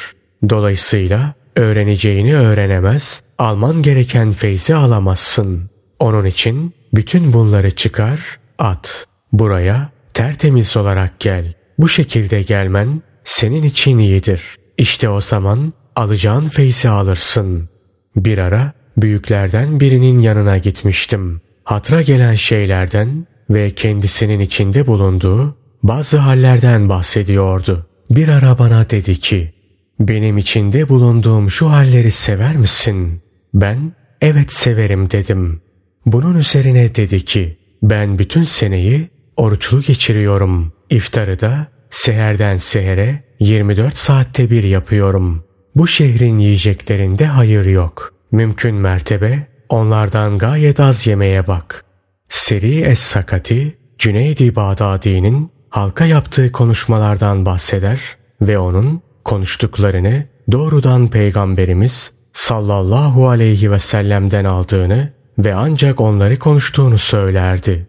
Dolayısıyla 0.48 1.34
öğreneceğini 1.56 2.36
öğrenemez, 2.36 3.22
alman 3.38 3.82
gereken 3.82 4.30
feyzi 4.32 4.74
alamazsın. 4.74 5.70
Onun 5.98 6.24
için 6.24 6.74
bütün 6.94 7.32
bunları 7.32 7.70
çıkar, 7.70 8.20
at. 8.58 9.06
Buraya 9.32 9.90
tertemiz 10.14 10.76
olarak 10.76 11.20
gel. 11.20 11.54
Bu 11.78 11.88
şekilde 11.88 12.42
gelmen 12.42 13.02
senin 13.24 13.62
için 13.62 13.98
iyidir. 13.98 14.42
İşte 14.78 15.08
o 15.08 15.20
zaman 15.20 15.72
alacağın 15.96 16.48
feyzi 16.48 16.88
alırsın. 16.88 17.68
Bir 18.16 18.38
ara 18.38 18.72
büyüklerden 18.96 19.80
birinin 19.80 20.18
yanına 20.18 20.58
gitmiştim. 20.58 21.40
Hatra 21.64 22.02
gelen 22.02 22.34
şeylerden 22.34 23.26
ve 23.50 23.70
kendisinin 23.70 24.40
içinde 24.40 24.86
bulunduğu 24.86 25.56
bazı 25.88 26.18
hallerden 26.18 26.88
bahsediyordu. 26.88 27.86
Bir 28.10 28.28
ara 28.28 28.58
bana 28.58 28.90
dedi 28.90 29.20
ki, 29.20 29.52
benim 30.00 30.38
içinde 30.38 30.88
bulunduğum 30.88 31.50
şu 31.50 31.70
halleri 31.70 32.10
sever 32.10 32.56
misin? 32.56 33.22
Ben 33.54 33.92
evet 34.20 34.52
severim 34.52 35.10
dedim. 35.10 35.60
Bunun 36.06 36.36
üzerine 36.36 36.94
dedi 36.94 37.24
ki 37.24 37.58
ben 37.82 38.18
bütün 38.18 38.44
seneyi 38.44 39.08
oruçlu 39.36 39.82
geçiriyorum. 39.82 40.72
İftarı 40.90 41.40
da 41.40 41.66
seherden 41.90 42.56
sehere 42.56 43.24
24 43.40 43.96
saatte 43.96 44.50
bir 44.50 44.62
yapıyorum. 44.62 45.44
Bu 45.74 45.88
şehrin 45.88 46.38
yiyeceklerinde 46.38 47.26
hayır 47.26 47.64
yok. 47.64 48.14
Mümkün 48.32 48.74
mertebe 48.74 49.46
onlardan 49.68 50.38
gayet 50.38 50.80
az 50.80 51.06
yemeye 51.06 51.46
bak. 51.46 51.84
Seri 52.28 52.80
Es-Sakati, 52.80 53.76
Cüneydi 53.98 54.56
Bağdadi'nin 54.56 55.55
halka 55.76 56.04
yaptığı 56.04 56.52
konuşmalardan 56.52 57.46
bahseder 57.46 58.00
ve 58.40 58.58
onun 58.58 59.02
konuştuklarını 59.24 60.24
doğrudan 60.52 61.10
Peygamberimiz 61.10 62.12
sallallahu 62.32 63.28
aleyhi 63.28 63.70
ve 63.70 63.78
sellem'den 63.78 64.44
aldığını 64.44 65.12
ve 65.38 65.54
ancak 65.54 66.00
onları 66.00 66.38
konuştuğunu 66.38 66.98
söylerdi. 66.98 67.86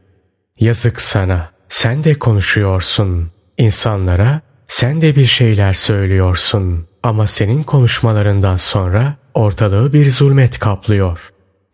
Yazık 0.60 1.02
sana, 1.02 1.50
sen 1.70 2.04
de 2.04 2.14
konuşuyorsun. 2.14 3.32
İnsanlara 3.58 4.42
sen 4.68 5.02
de 5.02 5.16
bir 5.16 5.26
şeyler 5.26 5.74
söylüyorsun. 5.74 6.88
Ama 7.04 7.28
senin 7.28 7.64
konuşmalarından 7.64 8.56
sonra 8.56 9.16
ortalığı 9.34 9.94
bir 9.94 10.12
zulmet 10.12 10.60
kaplıyor. 10.60 11.20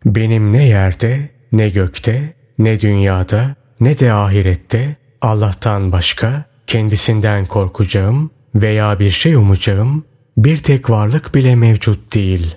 Benim 0.04 0.52
ne 0.52 0.66
yerde, 0.66 1.30
ne 1.52 1.68
gökte, 1.68 2.34
ne 2.58 2.80
dünyada, 2.80 3.54
ne 3.80 3.98
de 3.98 4.12
ahirette 4.12 5.03
Allah'tan 5.24 5.92
başka 5.92 6.44
kendisinden 6.66 7.46
korkacağım 7.46 8.30
veya 8.54 8.98
bir 8.98 9.10
şey 9.10 9.34
umacağım 9.34 10.04
bir 10.36 10.56
tek 10.56 10.90
varlık 10.90 11.34
bile 11.34 11.56
mevcut 11.56 12.14
değil. 12.14 12.56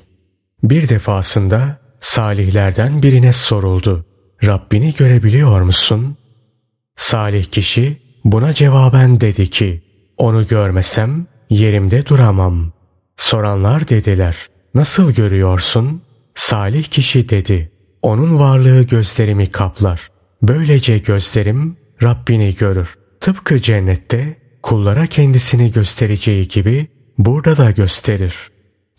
Bir 0.63 0.89
defasında 0.89 1.79
salihlerden 1.99 3.03
birine 3.03 3.33
soruldu. 3.33 4.05
Rabbini 4.45 4.93
görebiliyor 4.93 5.61
musun? 5.61 6.17
Salih 6.95 7.45
kişi 7.45 7.97
buna 8.25 8.53
cevaben 8.53 9.19
dedi 9.19 9.49
ki, 9.49 9.81
onu 10.17 10.47
görmesem 10.47 11.27
yerimde 11.49 12.05
duramam. 12.05 12.71
Soranlar 13.17 13.87
dediler, 13.87 14.47
nasıl 14.75 15.11
görüyorsun? 15.11 16.01
Salih 16.35 16.83
kişi 16.83 17.29
dedi, 17.29 17.71
onun 18.01 18.39
varlığı 18.39 18.81
gözlerimi 18.81 19.51
kaplar. 19.51 20.09
Böylece 20.41 20.97
gözlerim 20.97 21.77
Rabbini 22.03 22.55
görür. 22.55 22.97
Tıpkı 23.21 23.61
cennette 23.61 24.37
kullara 24.63 25.07
kendisini 25.07 25.71
göstereceği 25.71 26.47
gibi 26.47 26.87
burada 27.17 27.57
da 27.57 27.71
gösterir. 27.71 28.35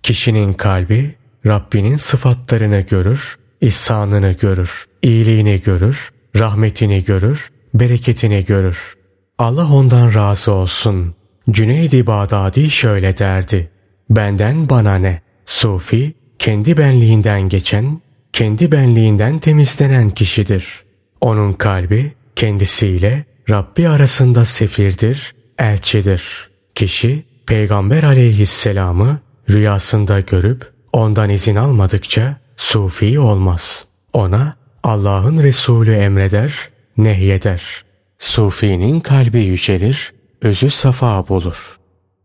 Kişinin 0.02 0.52
kalbi 0.52 1.14
Rabbinin 1.47 1.97
sıfatlarını 1.97 2.81
görür, 2.81 3.38
ihsanını 3.61 4.33
görür, 4.33 4.85
iyiliğini 5.02 5.61
görür, 5.61 6.11
rahmetini 6.37 7.05
görür, 7.05 7.50
bereketini 7.75 8.45
görür. 8.45 8.95
Allah 9.38 9.73
ondan 9.73 10.14
razı 10.14 10.52
olsun. 10.52 11.14
Cüneyd-i 11.50 12.07
Bağdadi 12.07 12.71
şöyle 12.71 13.19
derdi. 13.19 13.71
Benden 14.11 14.69
bana 14.69 14.95
ne? 14.95 15.23
Sufi, 15.47 16.14
kendi 16.38 16.76
benliğinden 16.76 17.49
geçen, 17.49 18.00
kendi 18.33 18.73
benliğinden 18.73 19.38
temizlenen 19.38 20.11
kişidir. 20.11 20.85
Onun 21.21 21.52
kalbi 21.52 22.12
kendisiyle 22.38 23.25
Rabbi 23.50 23.88
arasında 23.88 24.45
sefirdir, 24.45 25.35
elçidir. 25.59 26.50
Kişi 26.75 27.25
Peygamber 27.47 28.02
aleyhisselamı 28.02 29.21
rüyasında 29.50 30.21
görüp 30.21 30.73
ondan 30.92 31.30
izin 31.30 31.57
almadıkça 31.57 32.37
sufi 32.57 33.21
olmaz. 33.21 33.85
Ona 34.12 34.57
Allah'ın 34.83 35.42
Resulü 35.42 35.95
emreder, 35.95 36.68
nehyeder. 36.97 37.85
Sufinin 38.18 39.00
kalbi 39.00 39.45
yücelir, 39.45 40.12
özü 40.42 40.71
safa 40.71 41.28
bulur. 41.28 41.76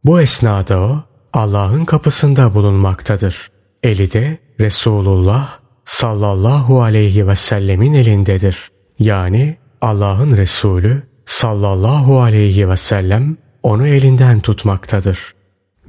Bu 0.04 0.22
esnada 0.22 0.80
o 0.80 1.04
Allah'ın 1.34 1.86
kapısında 1.86 2.54
bulunmaktadır. 2.54 3.52
Eli 3.84 4.14
de 4.14 4.38
Resulullah 4.60 5.60
sallallahu 5.86 6.82
aleyhi 6.82 7.28
ve 7.28 7.36
sellemin 7.36 7.94
elindedir. 7.94 8.72
Yani 9.00 9.63
Allah'ın 9.84 10.38
Resulü 10.38 11.04
sallallahu 11.26 12.22
aleyhi 12.22 12.70
ve 12.70 12.78
sellem 12.78 13.38
onu 13.64 13.88
elinden 13.88 14.40
tutmaktadır. 14.40 15.34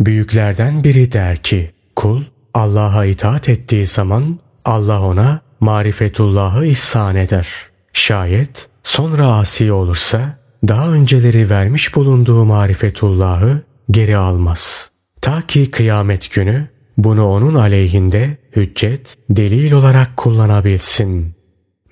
Büyüklerden 0.01 0.85
biri 0.85 1.13
der 1.13 1.37
ki, 1.37 1.71
kul 1.97 2.23
Allah'a 2.55 3.05
itaat 3.05 3.49
ettiği 3.49 3.87
zaman 3.87 4.39
Allah 4.65 5.03
ona 5.03 5.41
marifetullahı 5.61 6.67
ihsan 6.67 7.17
eder. 7.17 7.49
Şayet 7.93 8.69
sonra 8.83 9.27
asi 9.27 9.73
olursa 9.73 10.39
daha 10.69 10.89
önceleri 10.89 11.51
vermiş 11.51 11.95
bulunduğu 11.95 12.45
marifetullahı 12.45 13.63
geri 13.91 14.17
almaz. 14.17 14.91
Ta 15.21 15.43
ki 15.47 15.71
kıyamet 15.71 16.35
günü 16.35 16.69
bunu 16.99 17.29
onun 17.29 17.55
aleyhinde 17.55 18.37
hüccet, 18.57 19.17
delil 19.31 19.73
olarak 19.73 20.17
kullanabilsin. 20.17 21.34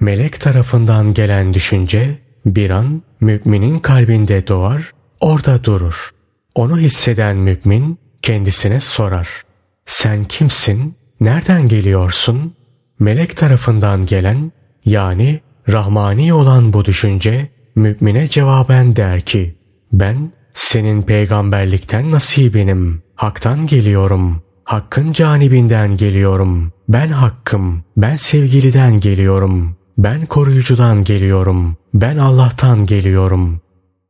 Melek 0.03 0.41
tarafından 0.41 1.15
gelen 1.15 1.55
düşünce 1.55 2.19
bir 2.47 2.71
an 2.71 3.03
müminin 3.21 3.79
kalbinde 3.79 4.47
doğar, 4.47 4.93
orada 5.21 5.65
durur. 5.65 6.11
Onu 6.55 6.79
hisseden 6.79 7.37
mümin 7.37 7.99
kendisine 8.23 8.81
sorar. 8.81 9.29
Sen 9.87 10.25
kimsin? 10.25 10.97
Nereden 11.21 11.69
geliyorsun? 11.69 12.55
Melek 12.99 13.37
tarafından 13.37 14.07
gelen 14.07 14.53
yani 14.85 15.41
Rahmani 15.69 16.35
olan 16.35 16.73
bu 16.73 16.85
düşünce 16.85 17.49
mümine 17.75 18.29
cevaben 18.29 18.97
der 18.97 19.21
ki 19.21 19.55
ben 19.93 20.33
senin 20.55 21.03
peygamberlikten 21.03 22.11
nasibinim. 22.11 23.03
Hak'tan 23.15 23.67
geliyorum. 23.67 24.43
Hakkın 24.65 25.13
canibinden 25.13 25.97
geliyorum. 25.97 26.73
Ben 26.89 27.09
hakkım. 27.09 27.85
Ben 27.97 28.17
sevgiliden 28.17 29.01
geliyorum. 29.01 29.77
Ben 29.99 30.27
koruyucudan 30.27 31.05
geliyorum. 31.05 31.77
Ben 31.95 32.17
Allah'tan 32.17 32.87
geliyorum. 32.87 33.61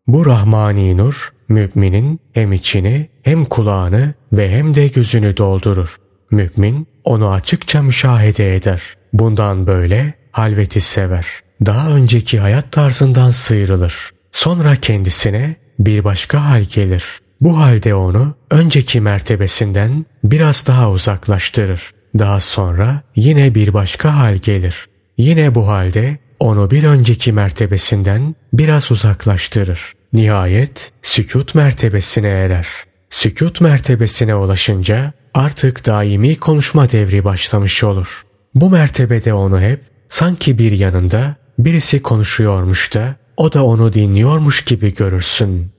Bu 0.06 0.26
Rahmani 0.26 0.96
Nur 0.96 1.32
müminin 1.48 2.20
hem 2.32 2.52
içini 2.52 3.08
hem 3.22 3.44
kulağını 3.44 4.14
ve 4.32 4.50
hem 4.50 4.74
de 4.74 4.88
gözünü 4.88 5.36
doldurur. 5.36 5.96
Mümin 6.30 6.86
onu 7.04 7.30
açıkça 7.30 7.82
müşahede 7.82 8.56
eder. 8.56 8.82
Bundan 9.12 9.66
böyle 9.66 10.14
halveti 10.32 10.80
sever. 10.80 11.26
Daha 11.66 11.88
önceki 11.88 12.40
hayat 12.40 12.72
tarzından 12.72 13.30
sıyrılır. 13.30 14.10
Sonra 14.32 14.76
kendisine 14.76 15.56
bir 15.78 16.04
başka 16.04 16.44
hal 16.44 16.62
gelir. 16.62 17.04
Bu 17.40 17.58
halde 17.58 17.94
onu 17.94 18.34
önceki 18.50 19.00
mertebesinden 19.00 20.06
biraz 20.24 20.66
daha 20.66 20.90
uzaklaştırır. 20.90 21.90
Daha 22.18 22.40
sonra 22.40 23.02
yine 23.16 23.54
bir 23.54 23.74
başka 23.74 24.16
hal 24.16 24.34
gelir. 24.34 24.86
Yine 25.22 25.54
bu 25.54 25.68
halde 25.68 26.18
onu 26.40 26.70
bir 26.70 26.84
önceki 26.84 27.32
mertebesinden 27.32 28.34
biraz 28.52 28.92
uzaklaştırır. 28.92 29.92
Nihayet 30.12 30.92
sükut 31.02 31.54
mertebesine 31.54 32.28
erer. 32.28 32.66
Sükut 33.10 33.60
mertebesine 33.60 34.34
ulaşınca 34.34 35.12
artık 35.34 35.86
daimi 35.86 36.36
konuşma 36.36 36.90
devri 36.90 37.24
başlamış 37.24 37.84
olur. 37.84 38.22
Bu 38.54 38.70
mertebede 38.70 39.34
onu 39.34 39.60
hep 39.60 39.80
sanki 40.08 40.58
bir 40.58 40.72
yanında 40.72 41.36
birisi 41.58 42.02
konuşuyormuş 42.02 42.94
da 42.94 43.16
o 43.36 43.52
da 43.52 43.64
onu 43.64 43.92
dinliyormuş 43.92 44.64
gibi 44.64 44.94
görürsün. 44.94 45.72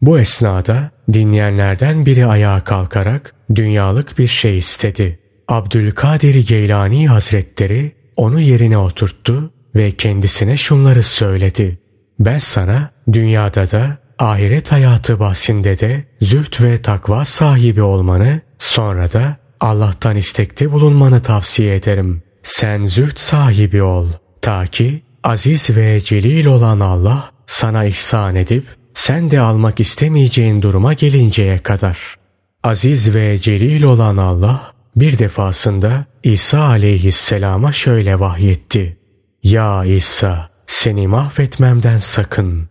Bu 0.00 0.18
esnada 0.18 0.90
dinleyenlerden 1.12 2.06
biri 2.06 2.26
ayağa 2.26 2.60
kalkarak 2.60 3.34
dünyalık 3.54 4.18
bir 4.18 4.28
şey 4.28 4.58
istedi. 4.58 5.18
Abdülkadir 5.48 6.48
Geylani 6.48 7.08
Hazretleri 7.08 8.03
onu 8.16 8.40
yerine 8.40 8.78
oturttu 8.78 9.50
ve 9.74 9.90
kendisine 9.90 10.56
şunları 10.56 11.02
söyledi. 11.02 11.78
Ben 12.18 12.38
sana 12.38 12.90
dünyada 13.12 13.70
da 13.70 13.98
ahiret 14.18 14.72
hayatı 14.72 15.20
bahsinde 15.20 15.78
de 15.78 16.04
züht 16.20 16.62
ve 16.62 16.82
takva 16.82 17.24
sahibi 17.24 17.82
olmanı 17.82 18.40
sonra 18.58 19.12
da 19.12 19.36
Allah'tan 19.60 20.16
istekte 20.16 20.72
bulunmanı 20.72 21.22
tavsiye 21.22 21.74
ederim. 21.74 22.22
Sen 22.42 22.84
züht 22.84 23.18
sahibi 23.18 23.82
ol. 23.82 24.06
Ta 24.42 24.66
ki 24.66 25.02
aziz 25.22 25.70
ve 25.70 26.00
celil 26.00 26.46
olan 26.46 26.80
Allah 26.80 27.30
sana 27.46 27.84
ihsan 27.84 28.36
edip 28.36 28.64
sen 28.94 29.30
de 29.30 29.40
almak 29.40 29.80
istemeyeceğin 29.80 30.62
duruma 30.62 30.92
gelinceye 30.92 31.58
kadar. 31.58 31.98
Aziz 32.62 33.14
ve 33.14 33.38
celil 33.38 33.82
olan 33.82 34.16
Allah 34.16 34.73
bir 34.96 35.18
defasında 35.18 36.04
İsa 36.22 36.60
aleyhisselama 36.62 37.72
şöyle 37.72 38.20
vahyetti. 38.20 38.98
Ya 39.42 39.84
İsa 39.84 40.50
seni 40.66 41.08
mahvetmemden 41.08 41.98
sakın. 41.98 42.68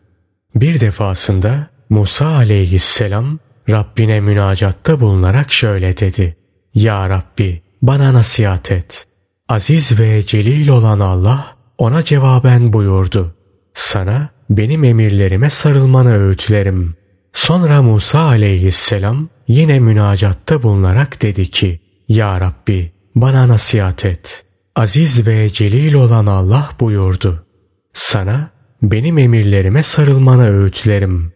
Bir 0.56 0.80
defasında 0.80 1.68
Musa 1.90 2.28
aleyhisselam 2.28 3.40
Rabbine 3.70 4.20
münacatta 4.20 5.00
bulunarak 5.00 5.52
şöyle 5.52 5.98
dedi. 5.98 6.38
Ya 6.76 7.10
Rabbi 7.10 7.62
bana 7.82 8.14
nasihat 8.14 8.72
et. 8.72 9.08
Aziz 9.50 10.00
ve 10.00 10.26
celil 10.26 10.68
olan 10.68 11.00
Allah 11.00 11.56
ona 11.78 12.04
cevaben 12.04 12.74
buyurdu. 12.74 13.36
Sana 13.74 14.30
benim 14.50 14.84
emirlerime 14.84 15.50
sarılmanı 15.50 16.18
öğütlerim. 16.18 16.96
Sonra 17.34 17.82
Musa 17.82 18.20
aleyhisselam 18.20 19.30
yine 19.48 19.80
münacatta 19.80 20.64
bulunarak 20.64 21.22
dedi 21.22 21.50
ki 21.50 21.83
Ya 22.08 22.42
Rabbi 22.42 22.92
bana 23.16 23.48
nasihat 23.48 24.06
et. 24.06 24.46
Aziz 24.76 25.28
ve 25.28 25.50
celil 25.50 25.94
olan 25.94 26.26
Allah 26.26 26.70
buyurdu. 26.80 27.46
Sana 27.94 28.50
benim 28.82 29.18
emirlerime 29.18 29.84
sarılmana 29.84 30.44
öğütlerim. 30.44 31.34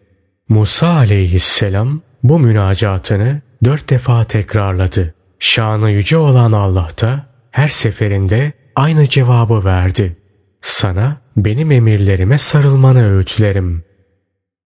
Musa 0.49 0.87
aleyhisselam 0.87 2.01
bu 2.23 2.39
münacatını 2.39 3.41
dört 3.63 3.89
defa 3.89 4.23
tekrarladı. 4.23 5.13
Şanı 5.39 5.91
yüce 5.91 6.17
olan 6.17 6.51
Allah 6.51 6.87
da 7.01 7.25
her 7.51 7.67
seferinde 7.67 8.53
aynı 8.75 9.09
cevabı 9.09 9.65
verdi. 9.65 10.17
Sana 10.61 11.17
benim 11.37 11.71
emirlerime 11.71 12.37
sarılmanı 12.37 13.11
öğütlerim. 13.11 13.83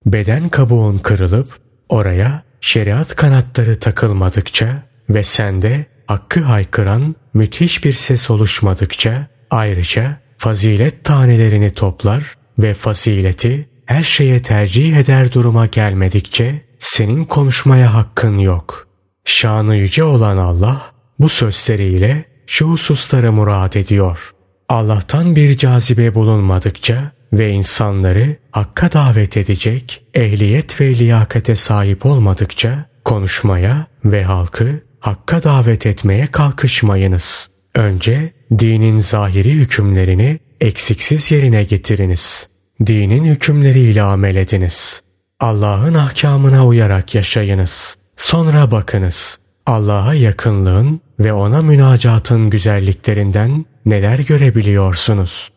Beden 0.05 0.49
kabuğun 0.49 0.97
kırılıp 0.97 1.59
oraya 1.89 2.43
şeriat 2.61 3.15
kanatları 3.15 3.79
takılmadıkça 3.79 4.83
ve 5.09 5.23
sende 5.23 5.85
hakkı 6.11 6.41
haykıran 6.41 7.15
müthiş 7.33 7.83
bir 7.83 7.93
ses 7.93 8.29
oluşmadıkça 8.29 9.27
ayrıca 9.49 10.17
fazilet 10.37 11.03
tanelerini 11.03 11.73
toplar 11.73 12.35
ve 12.59 12.73
fazileti 12.73 13.69
her 13.85 14.03
şeye 14.03 14.41
tercih 14.41 14.97
eder 14.97 15.33
duruma 15.33 15.65
gelmedikçe 15.65 16.65
senin 16.79 17.25
konuşmaya 17.25 17.93
hakkın 17.93 18.37
yok. 18.37 18.87
Şanı 19.25 19.75
yüce 19.75 20.03
olan 20.03 20.37
Allah 20.37 20.81
bu 21.19 21.29
sözleriyle 21.29 22.25
şu 22.47 22.69
hususları 22.69 23.31
murad 23.31 23.73
ediyor. 23.73 24.33
Allah'tan 24.69 25.35
bir 25.35 25.57
cazibe 25.57 26.15
bulunmadıkça 26.15 27.11
ve 27.33 27.51
insanları 27.51 28.37
hakka 28.51 28.91
davet 28.91 29.37
edecek 29.37 30.03
ehliyet 30.13 30.81
ve 30.81 30.95
liyakate 30.95 31.55
sahip 31.55 32.05
olmadıkça 32.05 32.85
konuşmaya 33.05 33.85
ve 34.05 34.23
halkı 34.23 34.90
hakka 35.01 35.43
davet 35.43 35.85
etmeye 35.85 36.27
kalkışmayınız. 36.27 37.49
Önce 37.75 38.33
dinin 38.59 38.99
zahiri 38.99 39.51
hükümlerini 39.51 40.39
eksiksiz 40.61 41.31
yerine 41.31 41.63
getiriniz. 41.63 42.47
Dinin 42.85 43.25
hükümleriyle 43.25 44.01
amel 44.01 44.35
ediniz. 44.35 45.01
Allah'ın 45.39 45.93
ahkamına 45.93 46.67
uyarak 46.67 47.15
yaşayınız. 47.15 47.95
Sonra 48.17 48.71
bakınız. 48.71 49.37
Allah'a 49.65 50.13
yakınlığın 50.13 51.01
ve 51.19 51.33
ona 51.33 51.61
münacatın 51.61 52.49
güzelliklerinden 52.49 53.65
neler 53.85 54.19
görebiliyorsunuz? 54.19 55.51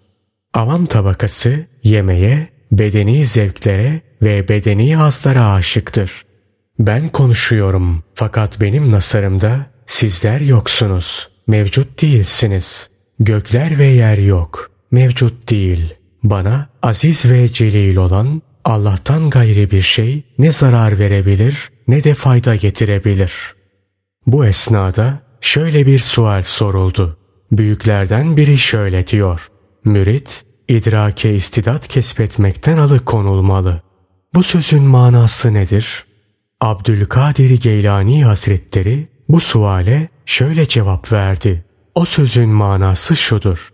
Avam 0.55 0.87
tabakası 0.87 1.67
yemeye, 1.83 2.49
bedeni 2.73 3.27
zevklere 3.27 4.01
ve 4.23 4.49
bedeni 4.49 4.97
hazlara 4.97 5.53
aşıktır. 5.53 6.25
Ben 6.79 7.09
konuşuyorum 7.09 8.05
fakat 8.15 8.61
benim 8.61 8.93
nasarımda 8.93 9.67
sizler 9.87 10.41
yoksunuz. 10.41 11.29
Mevcut 11.47 12.03
değilsiniz. 12.03 12.89
Gökler 13.19 13.79
ve 13.79 13.85
yer 13.85 14.19
yok. 14.19 14.71
Mevcut 14.91 15.51
değil. 15.51 15.95
Bana 16.23 16.69
aziz 16.83 17.31
ve 17.31 17.53
celil 17.53 17.97
olan 17.97 18.43
Allah'tan 18.65 19.31
gayri 19.31 19.71
bir 19.71 19.83
şey 19.83 20.23
ne 20.39 20.53
zarar 20.53 20.99
verebilir 20.99 21.71
ne 21.89 22.05
de 22.05 22.15
fayda 22.15 22.57
getirebilir. 22.57 23.55
Bu 24.27 24.47
esnada 24.47 25.23
şöyle 25.41 25.87
bir 25.87 25.99
sual 25.99 26.43
soruldu. 26.43 27.19
Büyüklerden 27.53 28.37
biri 28.37 28.59
şöyle 28.59 29.07
diyor. 29.07 29.49
Mürit, 29.85 30.45
idrake 30.69 31.35
istidat 31.35 31.89
kesbetmekten 31.89 32.79
alıkonulmalı. 32.79 33.83
Bu 34.35 34.43
sözün 34.43 34.83
manası 34.83 35.55
nedir? 35.55 36.05
Abdülkadir 36.65 37.61
Geylani 37.61 38.25
Hazretleri 38.25 39.09
bu 39.29 39.41
suale 39.41 40.09
şöyle 40.27 40.69
cevap 40.69 41.13
verdi. 41.13 41.65
O 41.95 42.05
sözün 42.05 42.49
manası 42.49 43.17
şudur. 43.17 43.73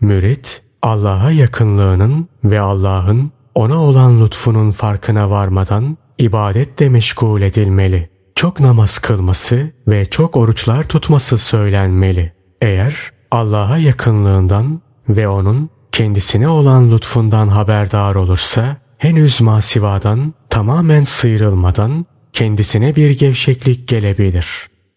Mürit, 0.00 0.62
Allah'a 0.82 1.30
yakınlığının 1.30 2.28
ve 2.44 2.60
Allah'ın 2.60 3.32
ona 3.54 3.82
olan 3.82 4.24
lütfunun 4.24 4.70
farkına 4.70 5.30
varmadan 5.30 5.96
ibadetle 6.18 6.88
meşgul 6.88 7.42
edilmeli. 7.42 8.10
Çok 8.34 8.60
namaz 8.60 8.98
kılması 8.98 9.70
ve 9.88 10.04
çok 10.04 10.36
oruçlar 10.36 10.84
tutması 10.84 11.38
söylenmeli. 11.38 12.32
Eğer 12.62 13.10
Allah'a 13.30 13.78
yakınlığından 13.78 14.80
ve 15.08 15.28
onun 15.28 15.70
kendisine 15.92 16.48
olan 16.48 16.90
lütfundan 16.92 17.48
haberdar 17.48 18.14
olursa 18.14 18.76
henüz 18.98 19.40
masivadan 19.40 20.34
tamamen 20.50 21.04
sıyrılmadan 21.04 22.06
kendisine 22.32 22.96
bir 22.96 23.10
gevşeklik 23.10 23.88
gelebilir. 23.88 24.46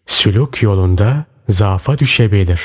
Sülük 0.06 0.62
yolunda 0.62 1.24
zaafa 1.48 1.98
düşebilir. 1.98 2.60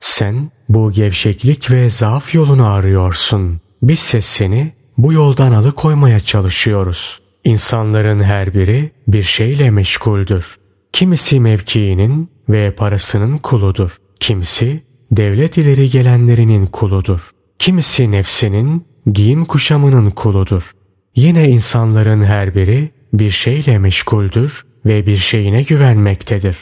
Sen 0.00 0.50
bu 0.68 0.92
gevşeklik 0.92 1.70
ve 1.70 1.90
zaaf 1.90 2.34
yolunu 2.34 2.66
arıyorsun. 2.66 3.60
Bizse 3.82 4.20
seni 4.20 4.72
bu 4.98 5.12
yoldan 5.12 5.52
alıkoymaya 5.52 6.20
çalışıyoruz. 6.20 7.20
İnsanların 7.44 8.22
her 8.22 8.54
biri 8.54 8.90
bir 9.08 9.22
şeyle 9.22 9.70
meşguldür. 9.70 10.56
Kimisi 10.92 11.40
mevkiinin 11.40 12.30
ve 12.48 12.70
parasının 12.70 13.38
kuludur. 13.38 13.96
Kimisi 14.20 14.82
devlet 15.12 15.58
ileri 15.58 15.90
gelenlerinin 15.90 16.66
kuludur. 16.66 17.30
Kimisi 17.58 18.10
nefsinin, 18.10 18.86
giyim 19.12 19.44
kuşamının 19.44 20.10
kuludur. 20.10 20.70
Yine 21.16 21.48
insanların 21.48 22.22
her 22.22 22.54
biri 22.54 22.90
bir 23.18 23.30
şeyle 23.30 23.78
meşguldür 23.78 24.64
ve 24.86 25.06
bir 25.06 25.16
şeyine 25.16 25.62
güvenmektedir. 25.62 26.56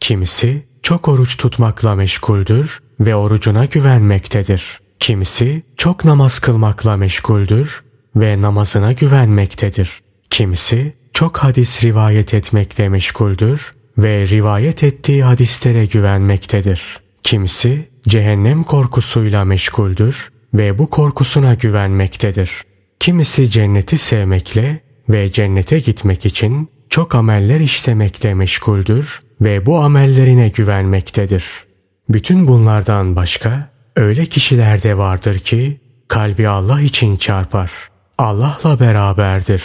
Kimisi 0.00 0.62
çok 0.82 1.08
oruç 1.08 1.36
tutmakla 1.36 1.94
meşguldür 1.94 2.78
ve 3.00 3.14
orucuna 3.14 3.64
güvenmektedir. 3.64 4.80
Kimisi 5.00 5.62
çok 5.76 6.04
namaz 6.04 6.38
kılmakla 6.38 6.96
meşguldür 6.96 7.82
ve 8.16 8.40
namazına 8.40 8.92
güvenmektedir. 8.92 9.90
Kimisi 10.30 10.94
çok 11.12 11.38
hadis 11.38 11.84
rivayet 11.84 12.34
etmekle 12.34 12.88
meşguldür 12.88 13.74
ve 13.98 14.26
rivayet 14.26 14.82
ettiği 14.82 15.24
hadislere 15.24 15.86
güvenmektedir. 15.86 17.00
Kimisi 17.22 17.88
cehennem 18.08 18.64
korkusuyla 18.64 19.44
meşguldür 19.44 20.32
ve 20.54 20.78
bu 20.78 20.90
korkusuna 20.90 21.54
güvenmektedir. 21.54 22.50
Kimisi 23.00 23.50
cenneti 23.50 23.98
sevmekle 23.98 24.80
ve 25.08 25.32
cennete 25.32 25.78
gitmek 25.78 26.26
için 26.26 26.68
çok 26.90 27.14
ameller 27.14 27.60
işlemekte 27.60 28.34
meşguldür 28.34 29.22
ve 29.40 29.66
bu 29.66 29.78
amellerine 29.78 30.48
güvenmektedir. 30.48 31.44
Bütün 32.08 32.48
bunlardan 32.48 33.16
başka 33.16 33.70
öyle 33.96 34.26
kişiler 34.26 34.82
de 34.82 34.98
vardır 34.98 35.38
ki 35.38 35.80
kalbi 36.08 36.48
Allah 36.48 36.80
için 36.80 37.16
çarpar. 37.16 37.70
Allah'la 38.18 38.80
beraberdir. 38.80 39.62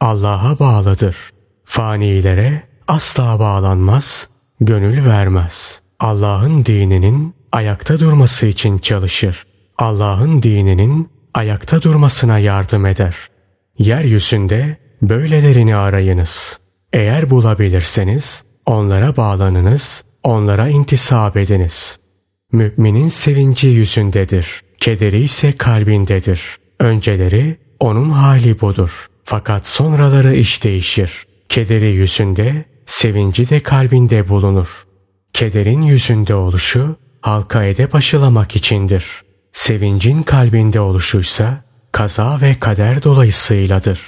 Allah'a 0.00 0.58
bağlıdır. 0.58 1.16
Fanilere 1.64 2.62
asla 2.88 3.38
bağlanmaz, 3.38 4.28
gönül 4.60 5.06
vermez. 5.06 5.80
Allah'ın 6.00 6.64
dininin 6.64 7.34
ayakta 7.52 8.00
durması 8.00 8.46
için 8.46 8.78
çalışır. 8.78 9.46
Allah'ın 9.78 10.42
dininin 10.42 11.10
ayakta 11.34 11.82
durmasına 11.82 12.38
yardım 12.38 12.86
eder. 12.86 13.16
Yeryüzünde 13.78 14.76
böylelerini 15.02 15.76
arayınız. 15.76 16.58
Eğer 16.92 17.30
bulabilirseniz 17.30 18.42
onlara 18.66 19.16
bağlanınız, 19.16 20.04
onlara 20.22 20.68
intisap 20.68 21.36
ediniz. 21.36 21.98
Müminin 22.52 23.08
sevinci 23.08 23.68
yüzündedir, 23.68 24.62
kederi 24.78 25.20
ise 25.20 25.52
kalbindedir. 25.52 26.40
Önceleri 26.78 27.56
onun 27.80 28.10
hali 28.10 28.60
budur. 28.60 29.06
Fakat 29.24 29.66
sonraları 29.66 30.34
iş 30.34 30.64
değişir. 30.64 31.26
Kederi 31.48 31.92
yüzünde, 31.92 32.64
sevinci 32.86 33.50
de 33.50 33.62
kalbinde 33.62 34.28
bulunur. 34.28 34.86
Kederin 35.32 35.82
yüzünde 35.82 36.34
oluşu 36.34 36.96
halka 37.20 37.64
edep 37.64 37.94
aşılamak 37.94 38.56
içindir. 38.56 39.06
Sevincin 39.52 40.22
kalbinde 40.22 40.80
oluşuysa 40.80 41.64
kaza 41.92 42.40
ve 42.40 42.58
kader 42.58 43.02
dolayısıyladır. 43.02 44.00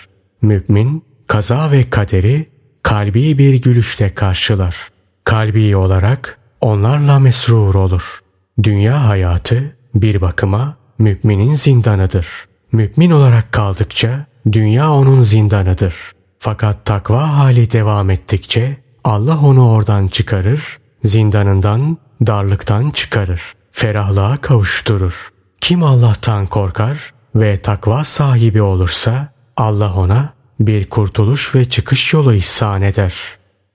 Mümin 0.44 1.04
kaza 1.26 1.70
ve 1.70 1.90
kaderi 1.90 2.48
kalbi 2.82 3.38
bir 3.38 3.62
gülüşle 3.62 4.14
karşılar. 4.14 4.76
Kalbi 5.24 5.76
olarak 5.76 6.38
onlarla 6.60 7.18
mesrur 7.18 7.74
olur. 7.74 8.20
Dünya 8.62 9.08
hayatı 9.08 9.76
bir 9.94 10.20
bakıma 10.20 10.76
müminin 10.98 11.54
zindanıdır. 11.54 12.26
Mümin 12.72 13.10
olarak 13.10 13.52
kaldıkça 13.52 14.26
dünya 14.52 14.92
onun 14.92 15.22
zindanıdır. 15.22 15.94
Fakat 16.38 16.84
takva 16.84 17.36
hali 17.36 17.72
devam 17.72 18.10
ettikçe 18.10 18.76
Allah 19.04 19.38
onu 19.38 19.70
oradan 19.70 20.08
çıkarır, 20.08 20.78
zindanından, 21.04 21.98
darlıktan 22.26 22.90
çıkarır, 22.90 23.42
ferahlığa 23.72 24.36
kavuşturur. 24.36 25.28
Kim 25.60 25.82
Allah'tan 25.82 26.46
korkar 26.46 27.12
ve 27.34 27.62
takva 27.62 28.04
sahibi 28.04 28.62
olursa 28.62 29.33
Allah 29.56 29.94
ona 29.94 30.34
bir 30.60 30.88
kurtuluş 30.88 31.54
ve 31.54 31.64
çıkış 31.64 32.12
yolu 32.12 32.34
ihsan 32.34 32.82
eder 32.82 33.14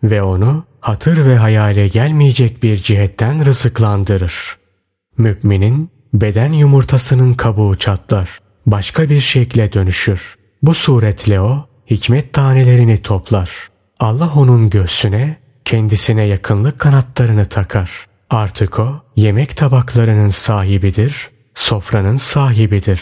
ve 0.04 0.22
onu 0.24 0.64
hatır 0.80 1.26
ve 1.26 1.38
hayale 1.38 1.88
gelmeyecek 1.88 2.64
bir 2.64 2.78
cihetten 2.78 3.46
rızıklandırır. 3.46 4.58
Müminin 5.18 5.92
beden 6.14 6.54
yumurtasının 6.54 7.34
kabuğu 7.34 7.76
çatlar, 7.76 8.40
başka 8.66 9.10
bir 9.10 9.22
şekle 9.22 9.74
dönüşür. 9.74 10.36
Bu 10.62 10.74
suretle 10.74 11.42
o 11.42 11.66
hikmet 11.90 12.34
tanelerini 12.34 13.02
toplar. 13.02 13.70
Allah 14.00 14.32
onun 14.36 14.70
göğsüne 14.70 15.38
kendisine 15.66 16.24
yakınlık 16.24 16.80
kanatlarını 16.80 17.46
takar. 17.46 17.92
Artık 18.30 18.80
o 18.80 19.02
yemek 19.16 19.58
tabaklarının 19.58 20.30
sahibidir, 20.30 21.30
sofranın 21.56 22.18
sahibidir. 22.18 23.02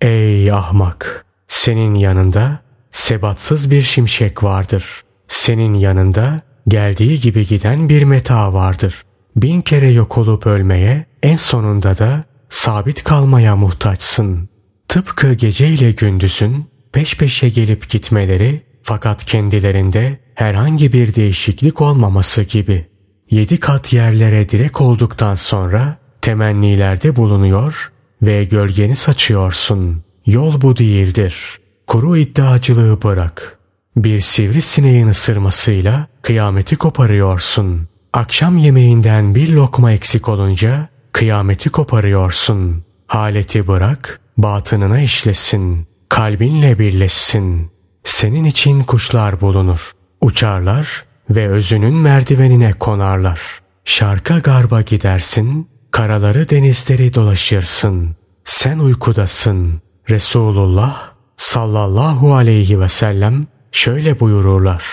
Ey 0.00 0.52
ahmak! 0.52 1.26
Senin 1.52 1.94
yanında 1.94 2.60
sebatsız 2.92 3.70
bir 3.70 3.82
şimşek 3.82 4.42
vardır. 4.42 5.02
Senin 5.28 5.74
yanında 5.74 6.40
geldiği 6.68 7.20
gibi 7.20 7.46
giden 7.46 7.88
bir 7.88 8.02
meta 8.02 8.52
vardır. 8.52 9.02
Bin 9.36 9.62
kere 9.62 9.90
yok 9.90 10.18
olup 10.18 10.46
ölmeye, 10.46 11.06
en 11.22 11.36
sonunda 11.36 11.98
da 11.98 12.24
sabit 12.48 13.04
kalmaya 13.04 13.56
muhtaçsın. 13.56 14.48
Tıpkı 14.88 15.32
gece 15.32 15.68
ile 15.68 15.92
gündüzün 15.92 16.66
peş 16.92 17.16
peşe 17.16 17.48
gelip 17.48 17.88
gitmeleri 17.88 18.62
fakat 18.82 19.24
kendilerinde 19.24 20.18
herhangi 20.34 20.92
bir 20.92 21.14
değişiklik 21.14 21.80
olmaması 21.80 22.42
gibi. 22.42 22.86
Yedi 23.30 23.60
kat 23.60 23.92
yerlere 23.92 24.48
direk 24.48 24.80
olduktan 24.80 25.34
sonra 25.34 25.96
temennilerde 26.22 27.16
bulunuyor 27.16 27.92
ve 28.22 28.44
gölgeni 28.44 28.96
saçıyorsun. 28.96 30.04
Yol 30.26 30.60
bu 30.60 30.76
değildir. 30.76 31.58
Kuru 31.86 32.16
iddiacılığı 32.16 33.02
bırak. 33.02 33.58
Bir 33.96 34.20
sivrisineğin 34.20 35.06
ısırmasıyla 35.06 36.06
kıyameti 36.22 36.76
koparıyorsun. 36.76 37.88
Akşam 38.12 38.56
yemeğinden 38.56 39.34
bir 39.34 39.52
lokma 39.52 39.92
eksik 39.92 40.28
olunca 40.28 40.88
kıyameti 41.12 41.70
koparıyorsun. 41.70 42.84
Haleti 43.06 43.68
bırak, 43.68 44.20
batınına 44.38 45.00
işlesin. 45.00 45.86
Kalbinle 46.08 46.78
birleşsin. 46.78 47.70
Senin 48.04 48.44
için 48.44 48.84
kuşlar 48.84 49.40
bulunur. 49.40 49.92
Uçarlar 50.20 51.04
ve 51.30 51.48
özünün 51.48 51.94
merdivenine 51.94 52.72
konarlar. 52.72 53.40
Şarka 53.84 54.38
garba 54.38 54.82
gidersin, 54.82 55.68
karaları 55.90 56.48
denizleri 56.48 57.14
dolaşırsın. 57.14 58.16
Sen 58.44 58.78
uykudasın. 58.78 59.82
Resulullah 60.10 61.12
sallallahu 61.36 62.34
aleyhi 62.34 62.80
ve 62.80 62.88
sellem 62.88 63.46
şöyle 63.72 64.20
buyururlar. 64.20 64.84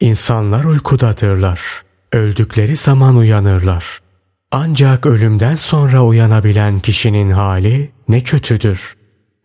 İnsanlar 0.00 0.64
uykudadırlar. 0.64 1.60
Öldükleri 2.12 2.76
zaman 2.76 3.16
uyanırlar. 3.16 3.98
Ancak 4.50 5.06
ölümden 5.06 5.54
sonra 5.54 6.04
uyanabilen 6.04 6.80
kişinin 6.80 7.30
hali 7.30 7.90
ne 8.08 8.20
kötüdür. 8.20 8.96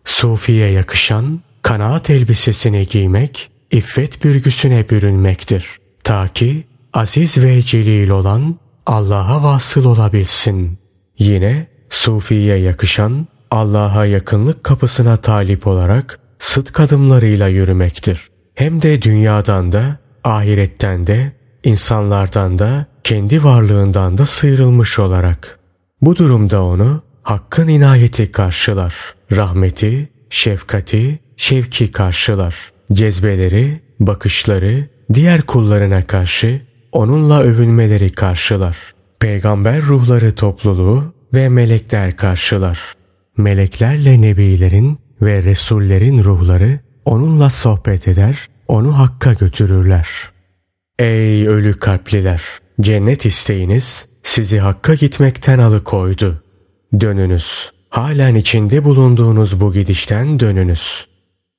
Sufiye 0.05 0.69
yakışan 0.71 1.41
kanaat 1.61 2.09
elbisesini 2.09 2.87
giymek, 2.87 3.51
iffet 3.71 4.23
bürgüsüne 4.23 4.89
bürünmektir. 4.89 5.67
Ta 6.03 6.27
ki 6.27 6.67
aziz 6.93 7.37
ve 7.37 7.61
celil 7.61 8.09
olan 8.09 8.55
Allah'a 8.85 9.43
vasıl 9.43 9.85
olabilsin. 9.85 10.79
Yine 11.19 11.67
Sufiye 11.89 12.57
yakışan 12.57 13.27
Allah'a 13.51 14.05
yakınlık 14.05 14.63
kapısına 14.63 15.17
talip 15.17 15.67
olarak 15.67 16.19
sıdk 16.39 16.79
adımlarıyla 16.79 17.47
yürümektir. 17.47 18.29
Hem 18.55 18.81
de 18.81 19.01
dünyadan 19.01 19.71
da, 19.71 19.97
ahiretten 20.23 21.07
de, 21.07 21.31
insanlardan 21.63 22.59
da, 22.59 22.85
kendi 23.03 23.43
varlığından 23.43 24.17
da 24.17 24.25
sıyrılmış 24.25 24.99
olarak. 24.99 25.59
Bu 26.01 26.15
durumda 26.15 26.63
onu 26.63 27.01
Hakk'ın 27.23 27.67
inayeti 27.67 28.31
karşılar. 28.31 28.95
Rahmeti, 29.31 30.09
şefkati, 30.29 31.19
şevki 31.37 31.91
karşılar. 31.91 32.55
Cezbeleri, 32.93 33.81
bakışları, 33.99 34.87
diğer 35.13 35.41
kullarına 35.41 36.07
karşı 36.07 36.61
onunla 36.91 37.41
övünmeleri 37.41 38.11
karşılar. 38.11 38.77
Peygamber 39.19 39.81
ruhları 39.81 40.35
topluluğu 40.35 41.13
ve 41.33 41.49
melekler 41.49 42.17
karşılar. 42.17 42.96
Meleklerle 43.37 44.21
nebilerin 44.21 44.99
ve 45.21 45.43
resullerin 45.43 46.23
ruhları 46.23 46.79
onunla 47.05 47.49
sohbet 47.49 48.07
eder, 48.07 48.47
onu 48.67 48.97
hakka 48.97 49.33
götürürler. 49.33 50.07
Ey 50.99 51.47
ölü 51.47 51.79
kalpliler! 51.79 52.41
Cennet 52.81 53.25
isteğiniz 53.25 54.05
sizi 54.23 54.59
hakka 54.59 54.93
gitmekten 54.93 55.59
alıkoydu. 55.59 56.43
Dönünüz. 56.99 57.71
Halen 57.89 58.35
içinde 58.35 58.83
bulunduğunuz 58.83 59.59
bu 59.59 59.73
gidişten 59.73 60.39
dönünüz. 60.39 61.07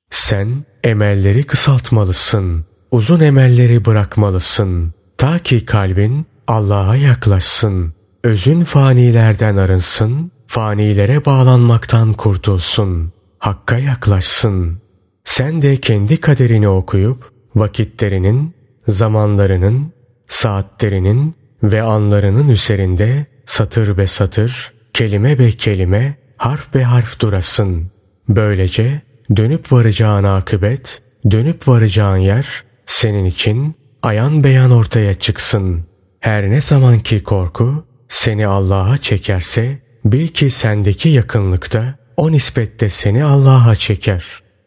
Sen 0.09 0.65
emelleri 0.83 1.43
kısaltmalısın. 1.43 2.65
Uzun 2.91 3.19
emelleri 3.19 3.85
bırakmalısın. 3.85 4.93
Ta 5.17 5.39
ki 5.39 5.65
kalbin 5.65 6.25
Allah'a 6.47 6.95
yaklaşsın. 6.95 7.93
Özün 8.23 8.63
fanilerden 8.63 9.57
arınsın. 9.57 10.31
Fanilere 10.49 11.25
bağlanmaktan 11.25 12.13
kurtulsun. 12.13 13.13
Hakka 13.39 13.77
yaklaşsın. 13.77 14.81
Sen 15.23 15.61
de 15.61 15.77
kendi 15.77 16.19
kaderini 16.19 16.69
okuyup 16.69 17.31
vakitlerinin, 17.55 18.55
zamanlarının, 18.87 19.93
saatlerinin 20.27 21.35
ve 21.63 21.81
anlarının 21.81 22.49
üzerinde 22.49 23.25
satır 23.45 23.97
be 23.97 24.07
satır, 24.07 24.73
kelime 24.93 25.39
be 25.39 25.51
kelime, 25.51 26.17
harf 26.37 26.73
be 26.73 26.83
harf 26.83 27.19
durasın. 27.19 27.91
Böylece 28.29 29.01
dönüp 29.35 29.71
varacağın 29.71 30.23
akıbet, 30.23 31.01
dönüp 31.31 31.67
varacağın 31.67 32.17
yer 32.17 32.63
senin 32.85 33.25
için 33.25 33.75
ayan 34.03 34.43
beyan 34.43 34.71
ortaya 34.71 35.13
çıksın. 35.13 35.85
Her 36.19 36.49
ne 36.49 36.61
zamanki 36.61 37.23
korku 37.23 37.85
seni 38.07 38.47
Allah'a 38.47 38.97
çekerse 38.97 39.88
bil 40.05 40.27
ki 40.27 40.49
sendeki 40.49 41.09
yakınlıkta 41.09 41.95
o 42.17 42.31
nispette 42.31 42.89
seni 42.89 43.23
Allah'a 43.23 43.75
çeker. 43.75 44.25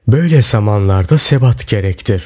Böyle 0.09 0.43
zamanlarda 0.43 1.19
sebat 1.19 1.69
gerektir. 1.69 2.25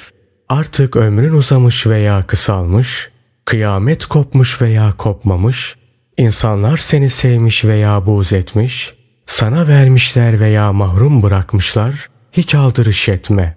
Artık 0.48 0.96
ömrün 0.96 1.32
uzamış 1.32 1.86
veya 1.86 2.22
kısalmış, 2.22 3.10
kıyamet 3.44 4.04
kopmuş 4.04 4.62
veya 4.62 4.92
kopmamış, 4.96 5.76
insanlar 6.16 6.76
seni 6.76 7.10
sevmiş 7.10 7.64
veya 7.64 8.06
buğz 8.06 8.32
etmiş, 8.32 8.94
sana 9.26 9.68
vermişler 9.68 10.40
veya 10.40 10.72
mahrum 10.72 11.22
bırakmışlar, 11.22 12.08
hiç 12.32 12.54
aldırış 12.54 13.08
etme. 13.08 13.56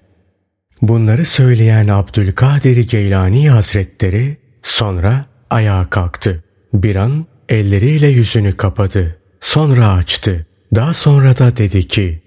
Bunları 0.81 1.25
söyleyen 1.25 1.87
Abdülkadir 1.87 2.77
Geylani 2.77 3.49
Hazretleri 3.49 4.37
sonra 4.63 5.25
ayağa 5.49 5.89
kalktı. 5.89 6.43
Bir 6.73 6.95
an 6.95 7.25
elleriyle 7.49 8.07
yüzünü 8.07 8.57
kapadı. 8.57 9.18
Sonra 9.41 9.93
açtı. 9.93 10.45
Daha 10.75 10.93
sonra 10.93 11.37
da 11.37 11.57
dedi 11.57 11.87
ki 11.87 12.21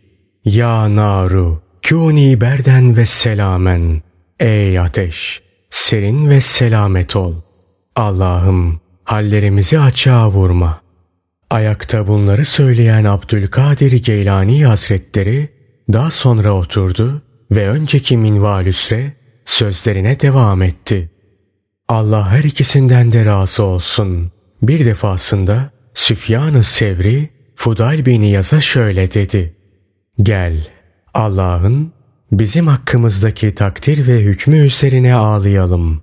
Ya 0.44 0.96
naru 0.96 1.62
kûni 1.82 2.40
berden 2.40 2.96
ve 2.96 3.06
selamen 3.06 4.02
Ey 4.40 4.78
ateş 4.78 5.42
serin 5.70 6.30
ve 6.30 6.40
selamet 6.40 7.16
ol. 7.16 7.34
Allah'ım 7.96 8.80
hallerimizi 9.04 9.78
açığa 9.78 10.30
vurma. 10.30 10.80
Ayakta 11.50 12.06
bunları 12.06 12.44
söyleyen 12.44 13.04
Abdülkadir 13.04 13.92
Geylani 13.92 14.64
Hazretleri 14.64 15.48
daha 15.92 16.10
sonra 16.10 16.52
oturdu 16.52 17.22
ve 17.50 17.68
önceki 17.68 18.16
minvalüsre 18.16 19.12
sözlerine 19.44 20.20
devam 20.20 20.62
etti. 20.62 21.10
Allah 21.88 22.30
her 22.30 22.44
ikisinden 22.44 23.12
de 23.12 23.24
razı 23.24 23.62
olsun. 23.62 24.32
Bir 24.62 24.84
defasında 24.84 25.70
Süfyan-ı 25.94 26.62
Sevri 26.62 27.28
Fudayl 27.54 28.04
bin 28.04 28.22
Yaz'a 28.22 28.60
şöyle 28.60 29.14
dedi. 29.14 29.56
Gel 30.22 30.68
Allah'ın 31.14 31.92
bizim 32.32 32.66
hakkımızdaki 32.66 33.54
takdir 33.54 34.08
ve 34.08 34.20
hükmü 34.20 34.58
üzerine 34.58 35.14
ağlayalım. 35.14 36.02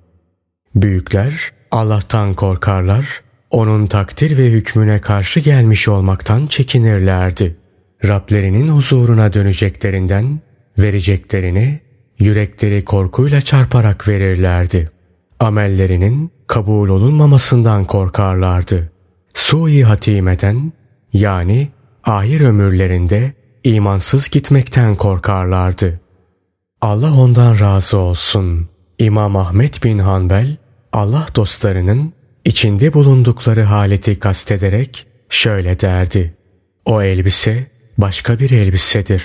Büyükler 0.75 1.51
Allah'tan 1.71 2.33
korkarlar, 2.33 3.21
onun 3.49 3.87
takdir 3.87 4.37
ve 4.37 4.51
hükmüne 4.51 5.01
karşı 5.01 5.39
gelmiş 5.39 5.87
olmaktan 5.87 6.47
çekinirlerdi. 6.47 7.57
Rablerinin 8.05 8.67
huzuruna 8.67 9.33
döneceklerinden 9.33 10.39
vereceklerini 10.77 11.79
yürekleri 12.19 12.85
korkuyla 12.85 13.41
çarparak 13.41 14.07
verirlerdi. 14.07 14.91
Amellerinin 15.39 16.31
kabul 16.47 16.89
olunmamasından 16.89 17.85
korkarlardı. 17.85 18.91
Sui 19.33 19.83
hatimeden 19.83 20.73
yani 21.13 21.67
ahir 22.03 22.41
ömürlerinde 22.41 23.33
imansız 23.63 24.29
gitmekten 24.29 24.95
korkarlardı. 24.95 25.99
Allah 26.81 27.13
ondan 27.13 27.59
razı 27.59 27.97
olsun. 27.97 28.69
İmam 28.99 29.35
Ahmet 29.35 29.83
bin 29.83 29.99
Hanbel 29.99 30.57
Allah 30.93 31.27
dostlarının 31.35 32.13
içinde 32.45 32.93
bulundukları 32.93 33.61
haleti 33.61 34.19
kastederek 34.19 35.07
şöyle 35.29 35.79
derdi. 35.79 36.33
O 36.85 37.01
elbise 37.01 37.67
başka 37.97 38.39
bir 38.39 38.51
elbisedir. 38.51 39.23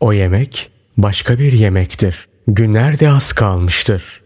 O 0.00 0.12
yemek 0.12 0.70
başka 0.96 1.38
bir 1.38 1.52
yemektir. 1.52 2.28
Günler 2.46 3.00
de 3.00 3.10
az 3.10 3.32
kalmıştır. 3.32 4.22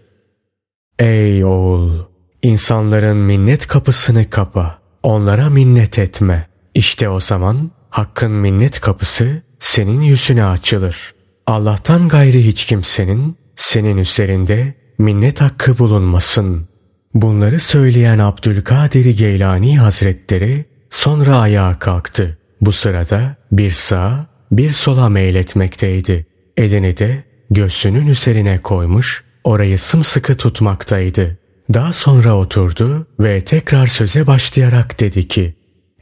Ey 0.98 1.44
oğul! 1.44 1.98
insanların 2.42 3.16
minnet 3.16 3.66
kapısını 3.66 4.30
kapa. 4.30 4.78
Onlara 5.04 5.50
minnet 5.50 5.98
etme. 5.98 6.46
İşte 6.74 7.08
o 7.08 7.20
zaman 7.20 7.70
hakkın 7.90 8.32
minnet 8.32 8.80
kapısı 8.80 9.42
senin 9.58 10.00
yüzüne 10.00 10.44
açılır. 10.44 11.14
Allah'tan 11.46 12.08
gayri 12.08 12.46
hiç 12.46 12.64
kimsenin 12.64 13.36
senin 13.56 13.96
üzerinde 13.96 14.74
minnet 14.98 15.40
hakkı 15.40 15.78
bulunmasın. 15.78 16.68
Bunları 17.14 17.60
söyleyen 17.60 18.18
Abdülkadir 18.18 19.18
Geylani 19.18 19.78
Hazretleri 19.78 20.64
sonra 20.90 21.36
ayağa 21.36 21.78
kalktı. 21.78 22.38
Bu 22.60 22.72
sırada 22.72 23.36
bir 23.52 23.70
sağa 23.70 24.26
bir 24.52 24.70
sola 24.70 25.08
meyletmekteydi. 25.08 26.26
Elini 26.56 26.96
de 26.96 27.24
göğsünün 27.50 28.06
üzerine 28.06 28.62
koymuş 28.62 29.24
orayı 29.44 29.78
sımsıkı 29.78 30.36
tutmaktaydı. 30.36 31.38
Daha 31.74 31.92
sonra 31.92 32.36
oturdu 32.36 33.06
ve 33.20 33.44
tekrar 33.44 33.86
söze 33.86 34.26
başlayarak 34.26 35.00
dedi 35.00 35.28
ki 35.28 35.54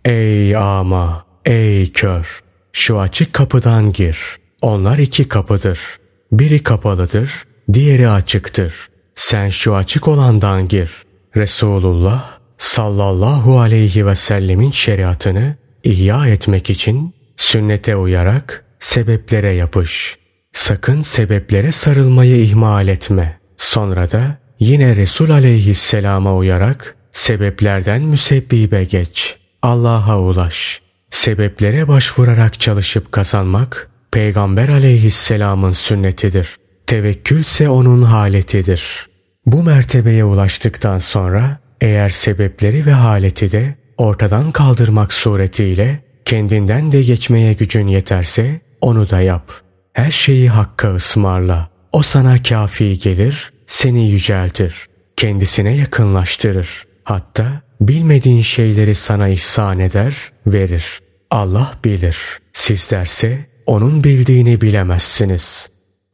Ey 0.05 0.57
ama, 0.57 1.25
ey 1.45 1.93
kör! 1.93 2.43
Şu 2.73 3.01
açık 3.01 3.33
kapıdan 3.33 3.93
gir. 3.93 4.19
Onlar 4.61 4.99
iki 4.99 5.29
kapıdır. 5.29 5.81
Biri 6.33 6.63
kapalıdır, 6.63 7.45
diğeri 7.73 8.09
açıktır. 8.09 8.75
Sen 9.15 9.49
şu 9.49 9.75
açık 9.75 10.09
olandan 10.09 10.69
gir. 10.69 10.91
Resulullah 11.37 12.39
sallallahu 12.59 13.61
aleyhi 13.61 14.07
ve 14.07 14.15
sellemin 14.15 14.71
şeriatını 14.71 15.57
ihya 15.85 16.27
etmek 16.27 16.71
için 16.71 17.15
sünnete 17.37 17.97
uyarak 17.97 18.65
sebeplere 18.81 19.53
yapış. 19.53 20.19
Sakın 20.53 21.03
sebeplere 21.03 21.73
sarılmayı 21.73 22.37
ihmal 22.37 22.89
etme. 22.89 23.41
Sonra 23.57 24.11
da 24.11 24.42
yine 24.63 24.97
Resul 24.97 25.31
aleyhisselama 25.31 26.37
uyarak 26.37 26.97
sebeplerden 27.13 28.03
müsebbibe 28.03 28.85
geç. 28.85 29.37
Allah'a 29.63 30.21
ulaş. 30.21 30.83
Sebeplere 31.11 31.89
başvurarak 31.89 32.61
çalışıp 32.61 33.13
kazanmak 33.13 33.91
Peygamber 34.13 34.69
aleyhisselamın 34.69 35.73
sünnetidir. 35.73 36.57
Tevekkülse 36.87 37.69
onun 37.69 38.03
haletidir. 38.03 39.07
Bu 39.47 39.63
mertebeye 39.63 40.25
ulaştıktan 40.25 40.99
sonra 40.99 41.59
eğer 41.81 42.09
sebepleri 42.09 42.87
ve 42.87 42.93
haleti 42.93 43.53
de 43.53 43.75
ortadan 43.99 44.53
kaldırmak 44.53 45.13
suretiyle 45.13 46.05
kendinden 46.25 46.93
de 46.93 47.03
geçmeye 47.03 47.53
gücün 47.53 47.87
yeterse 47.87 48.61
onu 48.81 49.11
da 49.11 49.21
yap. 49.21 49.53
Her 49.93 50.11
şeyi 50.11 50.49
Hakk'a 50.49 50.95
ısmarla. 50.95 51.69
O 51.93 52.03
sana 52.03 52.43
kafi 52.43 52.99
gelir, 52.99 53.52
seni 53.73 54.09
yüceltir. 54.09 54.87
Kendisine 55.17 55.77
yakınlaştırır. 55.77 56.85
Hatta 57.05 57.63
bilmediğin 57.81 58.43
şeyleri 58.43 58.95
sana 58.95 59.29
ihsan 59.29 59.79
eder, 59.79 60.17
verir. 60.47 61.01
Allah 61.31 61.73
bilir. 61.85 62.19
Sizlerse 62.53 63.47
onun 63.67 64.05
bildiğini 64.05 64.61
bilemezsiniz. 64.61 65.69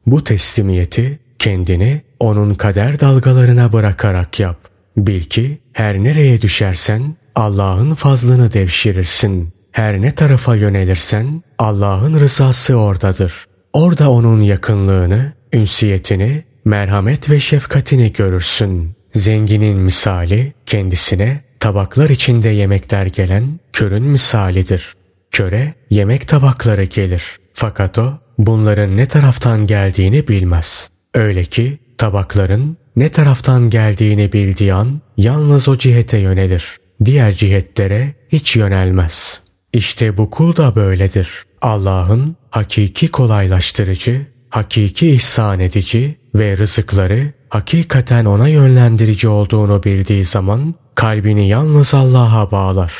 Bu 0.05 0.23
teslimiyeti 0.23 1.19
kendini 1.39 2.01
onun 2.19 2.53
kader 2.53 2.99
dalgalarına 2.99 3.73
bırakarak 3.73 4.39
yap. 4.39 4.57
Bil 4.97 5.23
ki 5.23 5.57
her 5.73 6.03
nereye 6.03 6.41
düşersen 6.41 7.15
Allah'ın 7.35 7.95
fazlını 7.95 8.53
devşirirsin. 8.53 9.53
Her 9.71 10.01
ne 10.01 10.15
tarafa 10.15 10.55
yönelirsen 10.55 11.43
Allah'ın 11.57 12.19
rızası 12.19 12.75
oradadır. 12.75 13.45
Orada 13.73 14.11
onun 14.11 14.41
yakınlığını, 14.41 15.33
ünsiyetini, 15.53 16.48
merhamet 16.69 17.29
ve 17.29 17.39
şefkatini 17.39 18.13
görürsün. 18.13 18.91
Zenginin 19.13 19.77
misali 19.77 20.53
kendisine 20.65 21.41
tabaklar 21.59 22.09
içinde 22.09 22.49
yemekler 22.49 23.05
gelen 23.05 23.59
körün 23.73 24.03
misalidir. 24.03 24.93
Köre 25.31 25.73
yemek 25.89 26.27
tabakları 26.27 26.83
gelir. 26.83 27.23
Fakat 27.53 27.99
o 27.99 28.13
bunların 28.37 28.97
ne 28.97 29.05
taraftan 29.05 29.67
geldiğini 29.67 30.27
bilmez. 30.27 30.89
Öyle 31.13 31.43
ki 31.43 31.79
tabakların 31.97 32.77
ne 32.95 33.09
taraftan 33.09 33.69
geldiğini 33.69 34.33
bildiği 34.33 34.73
an 34.73 35.01
yalnız 35.17 35.67
o 35.67 35.77
cihete 35.77 36.17
yönelir. 36.17 36.77
Diğer 37.05 37.31
cihetlere 37.31 38.13
hiç 38.31 38.55
yönelmez. 38.55 39.41
İşte 39.73 40.17
bu 40.17 40.29
kul 40.29 40.55
da 40.55 40.75
böyledir. 40.75 41.29
Allah'ın 41.61 42.35
hakiki 42.49 43.07
kolaylaştırıcı, 43.07 44.25
hakiki 44.49 45.09
ihsan 45.09 45.59
edici 45.59 46.17
ve 46.35 46.57
rızıkları 46.57 47.33
hakikaten 47.49 48.25
ona 48.25 48.47
yönlendirici 48.47 49.27
olduğunu 49.27 49.83
bildiği 49.83 50.25
zaman 50.25 50.75
kalbini 50.95 51.47
yalnız 51.47 51.93
Allah'a 51.93 52.51
bağlar. 52.51 52.93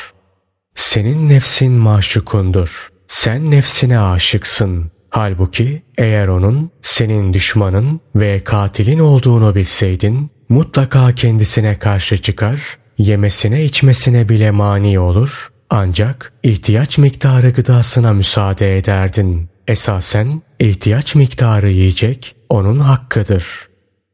Senin 0.74 1.28
nefsin 1.28 1.72
maşukundur. 1.72 2.88
Sen 3.08 3.50
nefsine 3.50 3.98
aşıksın. 3.98 4.90
Halbuki 5.10 5.82
eğer 5.98 6.28
onun 6.28 6.70
senin 6.82 7.32
düşmanın 7.32 8.00
ve 8.16 8.44
katilin 8.44 8.98
olduğunu 8.98 9.54
bilseydin 9.54 10.30
mutlaka 10.48 11.14
kendisine 11.14 11.78
karşı 11.78 12.22
çıkar, 12.22 12.78
yemesine 12.98 13.64
içmesine 13.64 14.28
bile 14.28 14.50
mani 14.50 14.98
olur 14.98 15.50
ancak 15.70 16.32
ihtiyaç 16.42 16.98
miktarı 16.98 17.50
gıdasına 17.50 18.12
müsaade 18.12 18.78
ederdin. 18.78 19.48
Esasen 19.70 20.42
ihtiyaç 20.58 21.14
miktarı 21.14 21.70
yiyecek 21.70 22.36
onun 22.48 22.78
hakkıdır. 22.78 23.44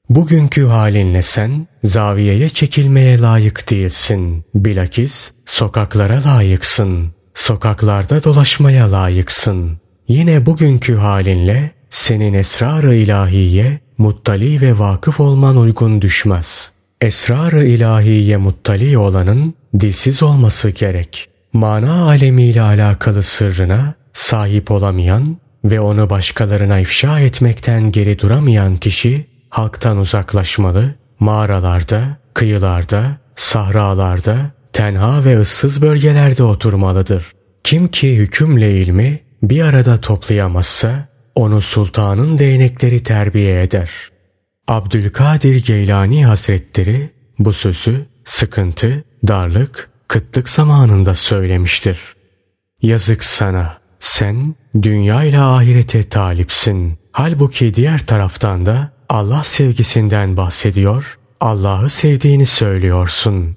Bugünkü 0.09 0.65
halinle 0.65 1.23
sen 1.23 1.67
zaviyeye 1.85 2.49
çekilmeye 2.49 3.21
layık 3.21 3.71
değilsin. 3.71 4.45
Bilakis 4.55 5.31
sokaklara 5.47 6.25
layıksın. 6.25 7.11
Sokaklarda 7.35 8.25
dolaşmaya 8.25 8.93
layıksın. 8.93 9.79
Yine 10.09 10.47
bugünkü 10.47 10.95
halinle 10.95 11.71
senin 11.91 12.35
esrar-ı 12.35 12.95
ilahiye 12.95 13.81
muttali 13.99 14.61
ve 14.61 14.79
vakıf 14.79 15.21
olman 15.21 15.57
uygun 15.57 16.03
düşmez. 16.03 16.71
Esrar-ı 17.01 17.65
ilahiye 17.65 18.37
muttali 18.37 18.99
olanın 18.99 19.55
dilsiz 19.81 20.23
olması 20.23 20.71
gerek. 20.71 21.29
Mana 21.53 22.09
alemiyle 22.09 22.61
alakalı 22.61 23.23
sırrına 23.23 23.95
sahip 24.13 24.71
olamayan 24.71 25.37
ve 25.71 25.81
onu 25.81 26.11
başkalarına 26.11 26.81
ifşa 26.81 27.21
etmekten 27.21 27.93
geri 27.93 28.19
duramayan 28.19 28.77
kişi 28.77 29.27
halktan 29.51 29.99
uzaklaşmalı, 29.99 30.95
mağaralarda, 31.21 32.17
kıyılarda, 32.35 33.19
sahralarda, 33.37 34.51
tenha 34.73 35.25
ve 35.25 35.41
ıssız 35.41 35.83
bölgelerde 35.83 36.43
oturmalıdır. 36.43 37.33
Kim 37.65 37.89
ki 37.89 38.17
hükümle 38.17 38.81
ilmi 38.81 39.21
bir 39.43 39.63
arada 39.63 40.01
toplayamazsa 40.01 41.09
onu 41.35 41.61
sultanın 41.61 42.39
değnekleri 42.39 43.03
terbiye 43.03 43.63
eder. 43.63 43.91
Abdülkadir 44.69 45.65
Geylani 45.65 46.27
Hazretleri 46.27 47.11
bu 47.39 47.53
sözü 47.53 48.07
sıkıntı, 48.25 49.05
darlık, 49.29 49.91
kıtlık 50.09 50.49
zamanında 50.49 51.15
söylemiştir. 51.15 51.99
Yazık 52.83 53.25
sana, 53.25 53.79
sen 54.07 54.55
dünya 54.83 55.25
ile 55.25 55.41
ahirete 55.41 56.03
talipsin. 56.03 56.99
Halbuki 57.13 57.75
diğer 57.75 58.07
taraftan 58.07 58.67
da 58.67 58.91
Allah 59.09 59.45
sevgisinden 59.45 60.37
bahsediyor, 60.37 61.19
Allah'ı 61.41 61.91
sevdiğini 61.91 62.47
söylüyorsun. 62.47 63.57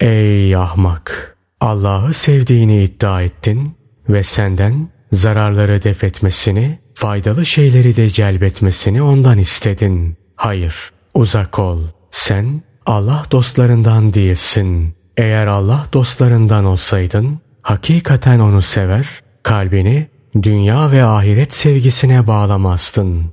Ey 0.00 0.56
ahmak! 0.56 1.36
Allah'ı 1.60 2.14
sevdiğini 2.14 2.82
iddia 2.82 3.22
ettin 3.22 3.76
ve 4.08 4.22
senden 4.22 4.88
zararları 5.12 5.82
def 5.82 6.04
etmesini, 6.04 6.78
faydalı 6.94 7.46
şeyleri 7.46 7.96
de 7.96 8.10
celbetmesini 8.10 9.02
ondan 9.02 9.38
istedin. 9.38 10.16
Hayır, 10.36 10.92
uzak 11.14 11.58
ol. 11.58 11.80
Sen 12.10 12.62
Allah 12.86 13.24
dostlarından 13.30 14.14
değilsin. 14.14 14.94
Eğer 15.16 15.46
Allah 15.46 15.86
dostlarından 15.92 16.64
olsaydın, 16.64 17.40
hakikaten 17.62 18.38
onu 18.38 18.62
sever, 18.62 19.06
kalbini 19.42 20.06
dünya 20.42 20.92
ve 20.92 21.04
ahiret 21.04 21.52
sevgisine 21.52 22.26
bağlamazdın. 22.26 23.24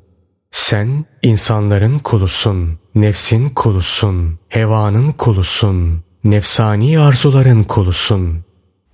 Sen 0.52 1.06
insanların 1.24 2.00
kulusun, 2.00 2.80
nefsin 2.96 3.50
kulusun, 3.50 4.40
hevanın 4.50 5.12
kulusun, 5.12 6.04
nefsani 6.24 7.00
arzuların 7.00 7.64
kulusun. 7.64 8.46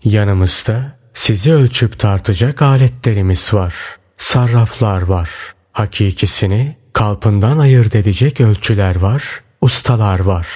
Yanımızda 0.03 0.99
sizi 1.14 1.53
ölçüp 1.53 1.99
tartacak 1.99 2.61
aletlerimiz 2.61 3.53
var. 3.53 3.76
Sarraflar 4.18 5.01
var. 5.01 5.30
Hakikisini 5.72 6.76
kalpından 6.93 7.57
ayırt 7.57 7.95
edecek 7.95 8.41
ölçüler 8.41 8.95
var, 8.95 9.24
ustalar 9.61 10.20
var. 10.20 10.47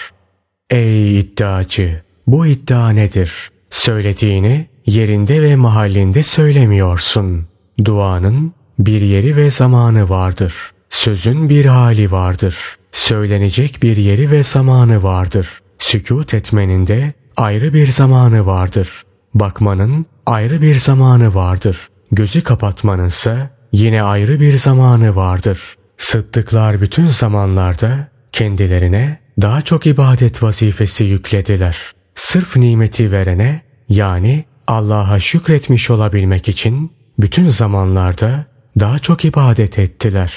Ey 0.70 1.20
iddiacı! 1.20 2.04
Bu 2.28 2.46
iddia 2.46 2.90
nedir? 2.90 3.52
Söylediğini 3.70 4.68
yerinde 4.88 5.42
ve 5.42 5.56
mahallinde 5.56 6.24
söylemiyorsun. 6.24 7.48
Duanın 7.86 8.54
bir 8.80 9.02
yeri 9.02 9.36
ve 9.36 9.52
zamanı 9.52 10.10
vardır. 10.10 10.54
Sözün 10.90 11.50
bir 11.50 11.66
hali 11.66 12.12
vardır. 12.12 12.56
Söylenecek 12.92 13.84
bir 13.84 13.98
yeri 13.98 14.32
ve 14.32 14.44
zamanı 14.44 15.04
vardır. 15.04 15.50
Sükut 15.80 16.34
etmenin 16.34 16.88
de 16.88 17.14
ayrı 17.38 17.74
bir 17.74 17.88
zamanı 17.88 18.46
vardır. 18.46 19.04
Bakmanın 19.34 20.06
ayrı 20.26 20.62
bir 20.62 20.76
zamanı 20.80 21.36
vardır. 21.36 21.78
Gözü 22.12 22.44
kapatmanınsa 22.44 23.50
yine 23.72 24.04
ayrı 24.04 24.40
bir 24.40 24.58
zamanı 24.58 25.16
vardır. 25.16 25.60
Sıddıklar 25.98 26.82
bütün 26.82 27.06
zamanlarda 27.06 28.08
kendilerine 28.32 29.20
daha 29.42 29.62
çok 29.62 29.88
ibadet 29.88 30.44
vazifesi 30.44 31.04
yüklediler. 31.04 31.78
Sırf 32.16 32.56
nimeti 32.56 33.12
verene 33.12 33.62
yani 33.90 34.46
Allah'a 34.68 35.20
şükretmiş 35.20 35.90
olabilmek 35.90 36.50
için 36.50 36.92
bütün 37.20 37.50
zamanlarda 37.50 38.46
daha 38.80 39.00
çok 39.00 39.26
ibadet 39.26 39.80
ettiler. 39.80 40.34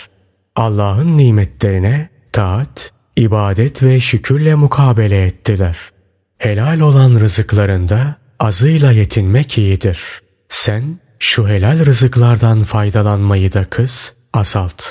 Allah'ın 0.56 1.18
nimetlerine 1.18 2.08
taat, 2.32 2.92
ibadet 3.16 3.82
ve 3.82 4.00
şükürle 4.00 4.54
mukabele 4.54 5.24
ettiler. 5.24 5.76
Helal 6.38 6.80
olan 6.80 7.20
rızıklarında 7.20 8.16
azıyla 8.40 8.92
yetinmek 8.92 9.58
iyidir. 9.58 10.00
Sen 10.48 11.00
şu 11.18 11.48
helal 11.48 11.84
rızıklardan 11.86 12.60
faydalanmayı 12.60 13.52
da 13.52 13.64
kız, 13.64 14.12
azalt. 14.34 14.82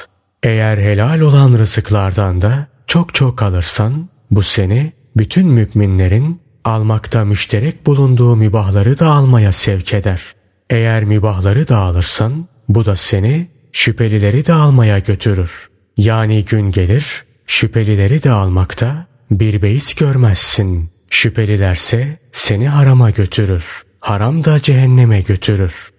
Eğer 0.44 0.78
helal 0.78 1.20
olan 1.20 1.54
rızıklardan 1.54 2.42
da 2.42 2.68
çok 2.88 3.14
çok 3.16 3.42
alırsan 3.42 4.10
bu 4.32 4.44
seni 4.44 4.94
bütün 5.18 5.48
müminlerin 5.48 6.42
almakta 6.66 7.26
müşterek 7.26 7.86
bulunduğu 7.86 8.36
mübahları 8.36 9.00
da 9.00 9.08
almaya 9.08 9.52
sevk 9.52 9.94
eder. 9.94 10.22
Eğer 10.70 11.04
mübahları 11.04 11.68
da 11.68 11.78
alırsan 11.78 12.48
bu 12.70 12.86
da 12.86 12.96
seni 12.96 13.48
şüphelileri 13.72 14.46
de 14.46 14.54
almaya 14.54 15.00
götürür. 15.00 15.70
Yani 15.98 16.46
gün 16.46 16.72
gelir 16.72 17.24
şüphelileri 17.48 18.24
de 18.24 18.32
almakta 18.32 19.06
bir 19.32 19.62
beis 19.62 19.94
görmezsin. 19.94 20.90
Şüphelilerse 21.10 22.20
seni 22.32 22.70
harama 22.70 23.12
götürür. 23.12 23.84
Haram 24.00 24.44
da 24.44 24.62
cehenneme 24.62 25.22
götürür. 25.22 25.90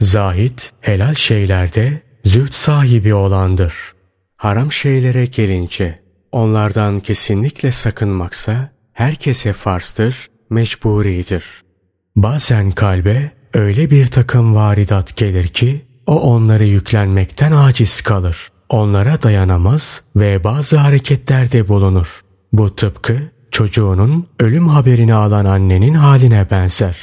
Zahit 0.00 0.72
helal 0.80 1.14
şeylerde 1.14 2.02
züht 2.24 2.54
sahibi 2.54 3.14
olandır. 3.14 3.74
Haram 4.36 4.72
şeylere 4.72 5.26
gelince 5.26 5.98
onlardan 6.32 7.00
kesinlikle 7.00 7.72
sakınmaksa 7.72 8.70
herkese 8.98 9.52
farzdır, 9.52 10.26
mecburidir. 10.50 11.44
Bazen 12.16 12.70
kalbe 12.70 13.32
öyle 13.54 13.90
bir 13.90 14.06
takım 14.06 14.54
varidat 14.54 15.16
gelir 15.16 15.48
ki 15.48 15.86
o 16.06 16.20
onları 16.20 16.64
yüklenmekten 16.64 17.52
aciz 17.52 18.00
kalır. 18.00 18.48
Onlara 18.68 19.22
dayanamaz 19.22 20.00
ve 20.16 20.44
bazı 20.44 20.76
hareketlerde 20.76 21.68
bulunur. 21.68 22.20
Bu 22.52 22.76
tıpkı 22.76 23.18
çocuğunun 23.50 24.26
ölüm 24.40 24.68
haberini 24.68 25.14
alan 25.14 25.44
annenin 25.44 25.94
haline 25.94 26.50
benzer. 26.50 26.96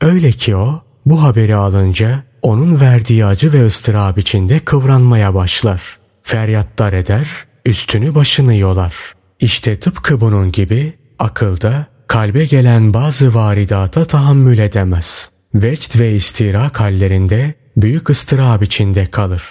Öyle 0.00 0.30
ki 0.30 0.56
o 0.56 0.82
bu 1.06 1.22
haberi 1.22 1.56
alınca 1.56 2.22
onun 2.42 2.80
verdiği 2.80 3.26
acı 3.26 3.52
ve 3.52 3.66
ıstırap 3.66 4.18
içinde 4.18 4.58
kıvranmaya 4.58 5.34
başlar. 5.34 5.98
Feryatlar 6.22 6.92
eder, 6.92 7.28
üstünü 7.64 8.14
başını 8.14 8.54
yolar. 8.54 8.94
İşte 9.40 9.80
tıpkı 9.80 10.20
bunun 10.20 10.52
gibi 10.52 10.94
akılda 11.18 11.86
kalbe 12.06 12.44
gelen 12.44 12.94
bazı 12.94 13.34
varidata 13.34 14.04
tahammül 14.04 14.58
edemez. 14.58 15.30
Vecd 15.54 15.98
ve 15.98 16.12
istirak 16.12 16.80
hallerinde 16.80 17.54
büyük 17.76 18.10
ıstırap 18.10 18.62
içinde 18.62 19.06
kalır. 19.06 19.42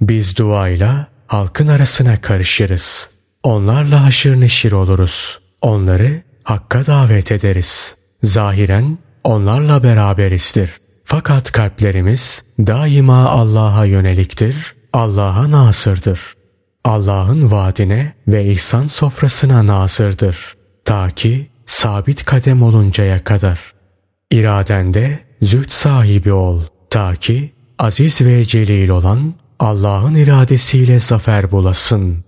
Biz 0.00 0.36
duayla 0.36 1.06
halkın 1.26 1.68
arasına 1.68 2.20
karışırız. 2.20 3.08
Onlarla 3.42 4.04
haşır 4.04 4.40
neşir 4.40 4.72
oluruz. 4.72 5.38
Onları 5.62 6.22
hakka 6.44 6.86
davet 6.86 7.32
ederiz. 7.32 7.94
Zahiren 8.22 8.98
onlarla 9.24 9.82
beraberizdir. 9.82 10.70
Fakat 11.04 11.52
kalplerimiz 11.52 12.42
daima 12.58 13.28
Allah'a 13.28 13.84
yöneliktir, 13.84 14.74
Allah'a 14.92 15.50
nasırdır. 15.50 16.20
Allah'ın 16.84 17.50
vaadine 17.50 18.12
ve 18.28 18.44
ihsan 18.44 18.86
sofrasına 18.86 19.66
nasırdır. 19.66 20.57
Ta 20.88 21.10
ki 21.10 21.46
sabit 21.66 22.24
kadem 22.24 22.62
oluncaya 22.62 23.24
kadar. 23.24 23.60
İradende 24.30 25.18
züht 25.42 25.72
sahibi 25.72 26.32
ol. 26.32 26.62
Ta 26.90 27.14
ki 27.14 27.52
aziz 27.78 28.20
ve 28.20 28.44
celil 28.44 28.88
olan 28.88 29.34
Allah'ın 29.58 30.14
iradesiyle 30.14 31.00
zafer 31.00 31.50
bulasın. 31.50 32.24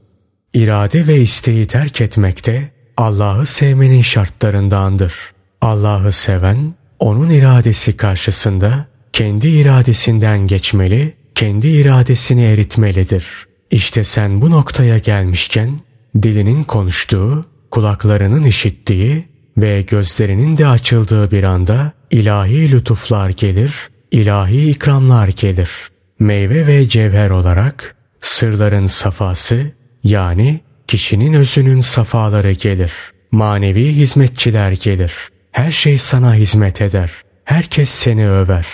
İrade 0.55 1.07
ve 1.07 1.17
isteği 1.17 1.67
terk 1.67 2.01
etmekte 2.01 2.73
Allah'ı 2.97 3.47
sevmenin 3.47 4.03
şartlarındandır. 4.03 5.15
Allah'ı 5.61 6.13
seven 6.13 6.75
onun 6.99 7.31
iradesi 7.31 7.97
karşısında 7.97 8.87
kendi 9.13 9.49
iradesinden 9.49 10.47
geçmeli, 10.47 11.15
kendi 11.35 11.69
iradesini 11.69 12.45
eritmelidir. 12.45 13.27
İşte 13.71 14.05
sen 14.05 14.41
bu 14.41 14.51
noktaya 14.51 14.99
gelmişken 14.99 15.81
dilinin 16.23 16.65
konuştuğu, 16.65 17.50
kulaklarının 17.71 18.45
işittiği 18.45 19.29
ve 19.59 19.83
gözlerinin 19.83 20.57
de 20.57 20.67
açıldığı 20.67 21.31
bir 21.31 21.43
anda 21.43 21.93
ilahi 22.11 22.73
lütuflar 22.73 23.31
gelir, 23.31 23.75
ilahi 24.11 24.71
ikramlar 24.71 25.29
gelir. 25.29 25.71
Meyve 26.19 26.67
ve 26.67 26.89
cevher 26.89 27.31
olarak 27.31 27.97
sırların 28.21 28.87
safası 28.87 29.73
yani 30.05 30.61
kişinin 30.87 31.33
özünün 31.33 31.81
safaları 31.81 32.53
gelir. 32.53 32.93
Manevi 33.33 33.93
hizmetçiler 33.93 34.73
gelir. 34.73 35.13
Her 35.53 35.71
şey 35.71 35.99
sana 35.99 36.35
hizmet 36.35 36.81
eder. 36.81 37.11
Herkes 37.45 37.91
seni 37.91 38.31
över. 38.31 38.67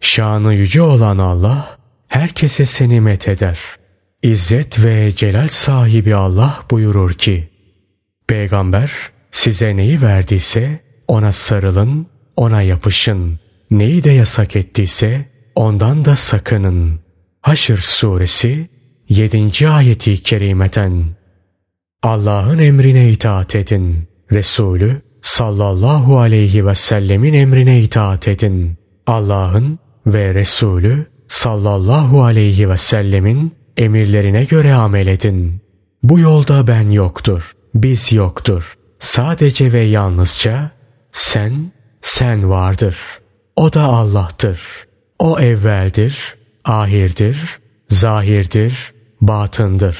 Şanı 0.00 0.54
yüce 0.54 0.82
olan 0.82 1.18
Allah 1.18 1.78
herkese 2.08 2.66
seni 2.66 3.00
met 3.00 3.28
eder. 3.28 3.58
İzzet 4.22 4.84
ve 4.84 5.12
celal 5.16 5.48
sahibi 5.48 6.14
Allah 6.14 6.62
buyurur 6.70 7.12
ki 7.12 7.48
Peygamber 8.30 8.92
size 9.32 9.76
neyi 9.76 10.02
verdiyse 10.02 10.80
ona 11.08 11.32
sarılın, 11.32 12.06
ona 12.36 12.62
yapışın. 12.62 13.40
Neyi 13.70 14.04
de 14.04 14.10
yasak 14.10 14.56
ettiyse 14.56 15.28
ondan 15.54 16.04
da 16.04 16.16
sakının. 16.16 17.00
Haşr 17.40 17.76
suresi 17.76 18.68
7. 19.08 19.68
ayeti 19.68 20.22
kerimeten 20.22 21.04
Allah'ın 22.02 22.58
emrine 22.58 23.10
itaat 23.10 23.54
edin. 23.54 24.08
Resulü 24.32 25.02
sallallahu 25.22 26.18
aleyhi 26.18 26.66
ve 26.66 26.74
sellemin 26.74 27.34
emrine 27.34 27.80
itaat 27.80 28.28
edin. 28.28 28.78
Allah'ın 29.06 29.78
ve 30.06 30.34
Resulü 30.34 31.06
sallallahu 31.28 32.22
aleyhi 32.22 32.70
ve 32.70 32.76
sellemin 32.76 33.54
emirlerine 33.76 34.44
göre 34.44 34.74
amel 34.74 35.06
edin. 35.06 35.60
Bu 36.02 36.18
yolda 36.18 36.66
ben 36.66 36.90
yoktur, 36.90 37.52
biz 37.74 38.12
yoktur. 38.12 38.74
Sadece 38.98 39.72
ve 39.72 39.80
yalnızca 39.80 40.70
sen, 41.12 41.72
sen 42.00 42.50
vardır. 42.50 42.96
O 43.56 43.72
da 43.72 43.82
Allah'tır. 43.82 44.60
O 45.18 45.40
evveldir, 45.40 46.36
ahirdir, 46.64 47.60
zahirdir, 47.88 48.92
batındır. 49.20 49.98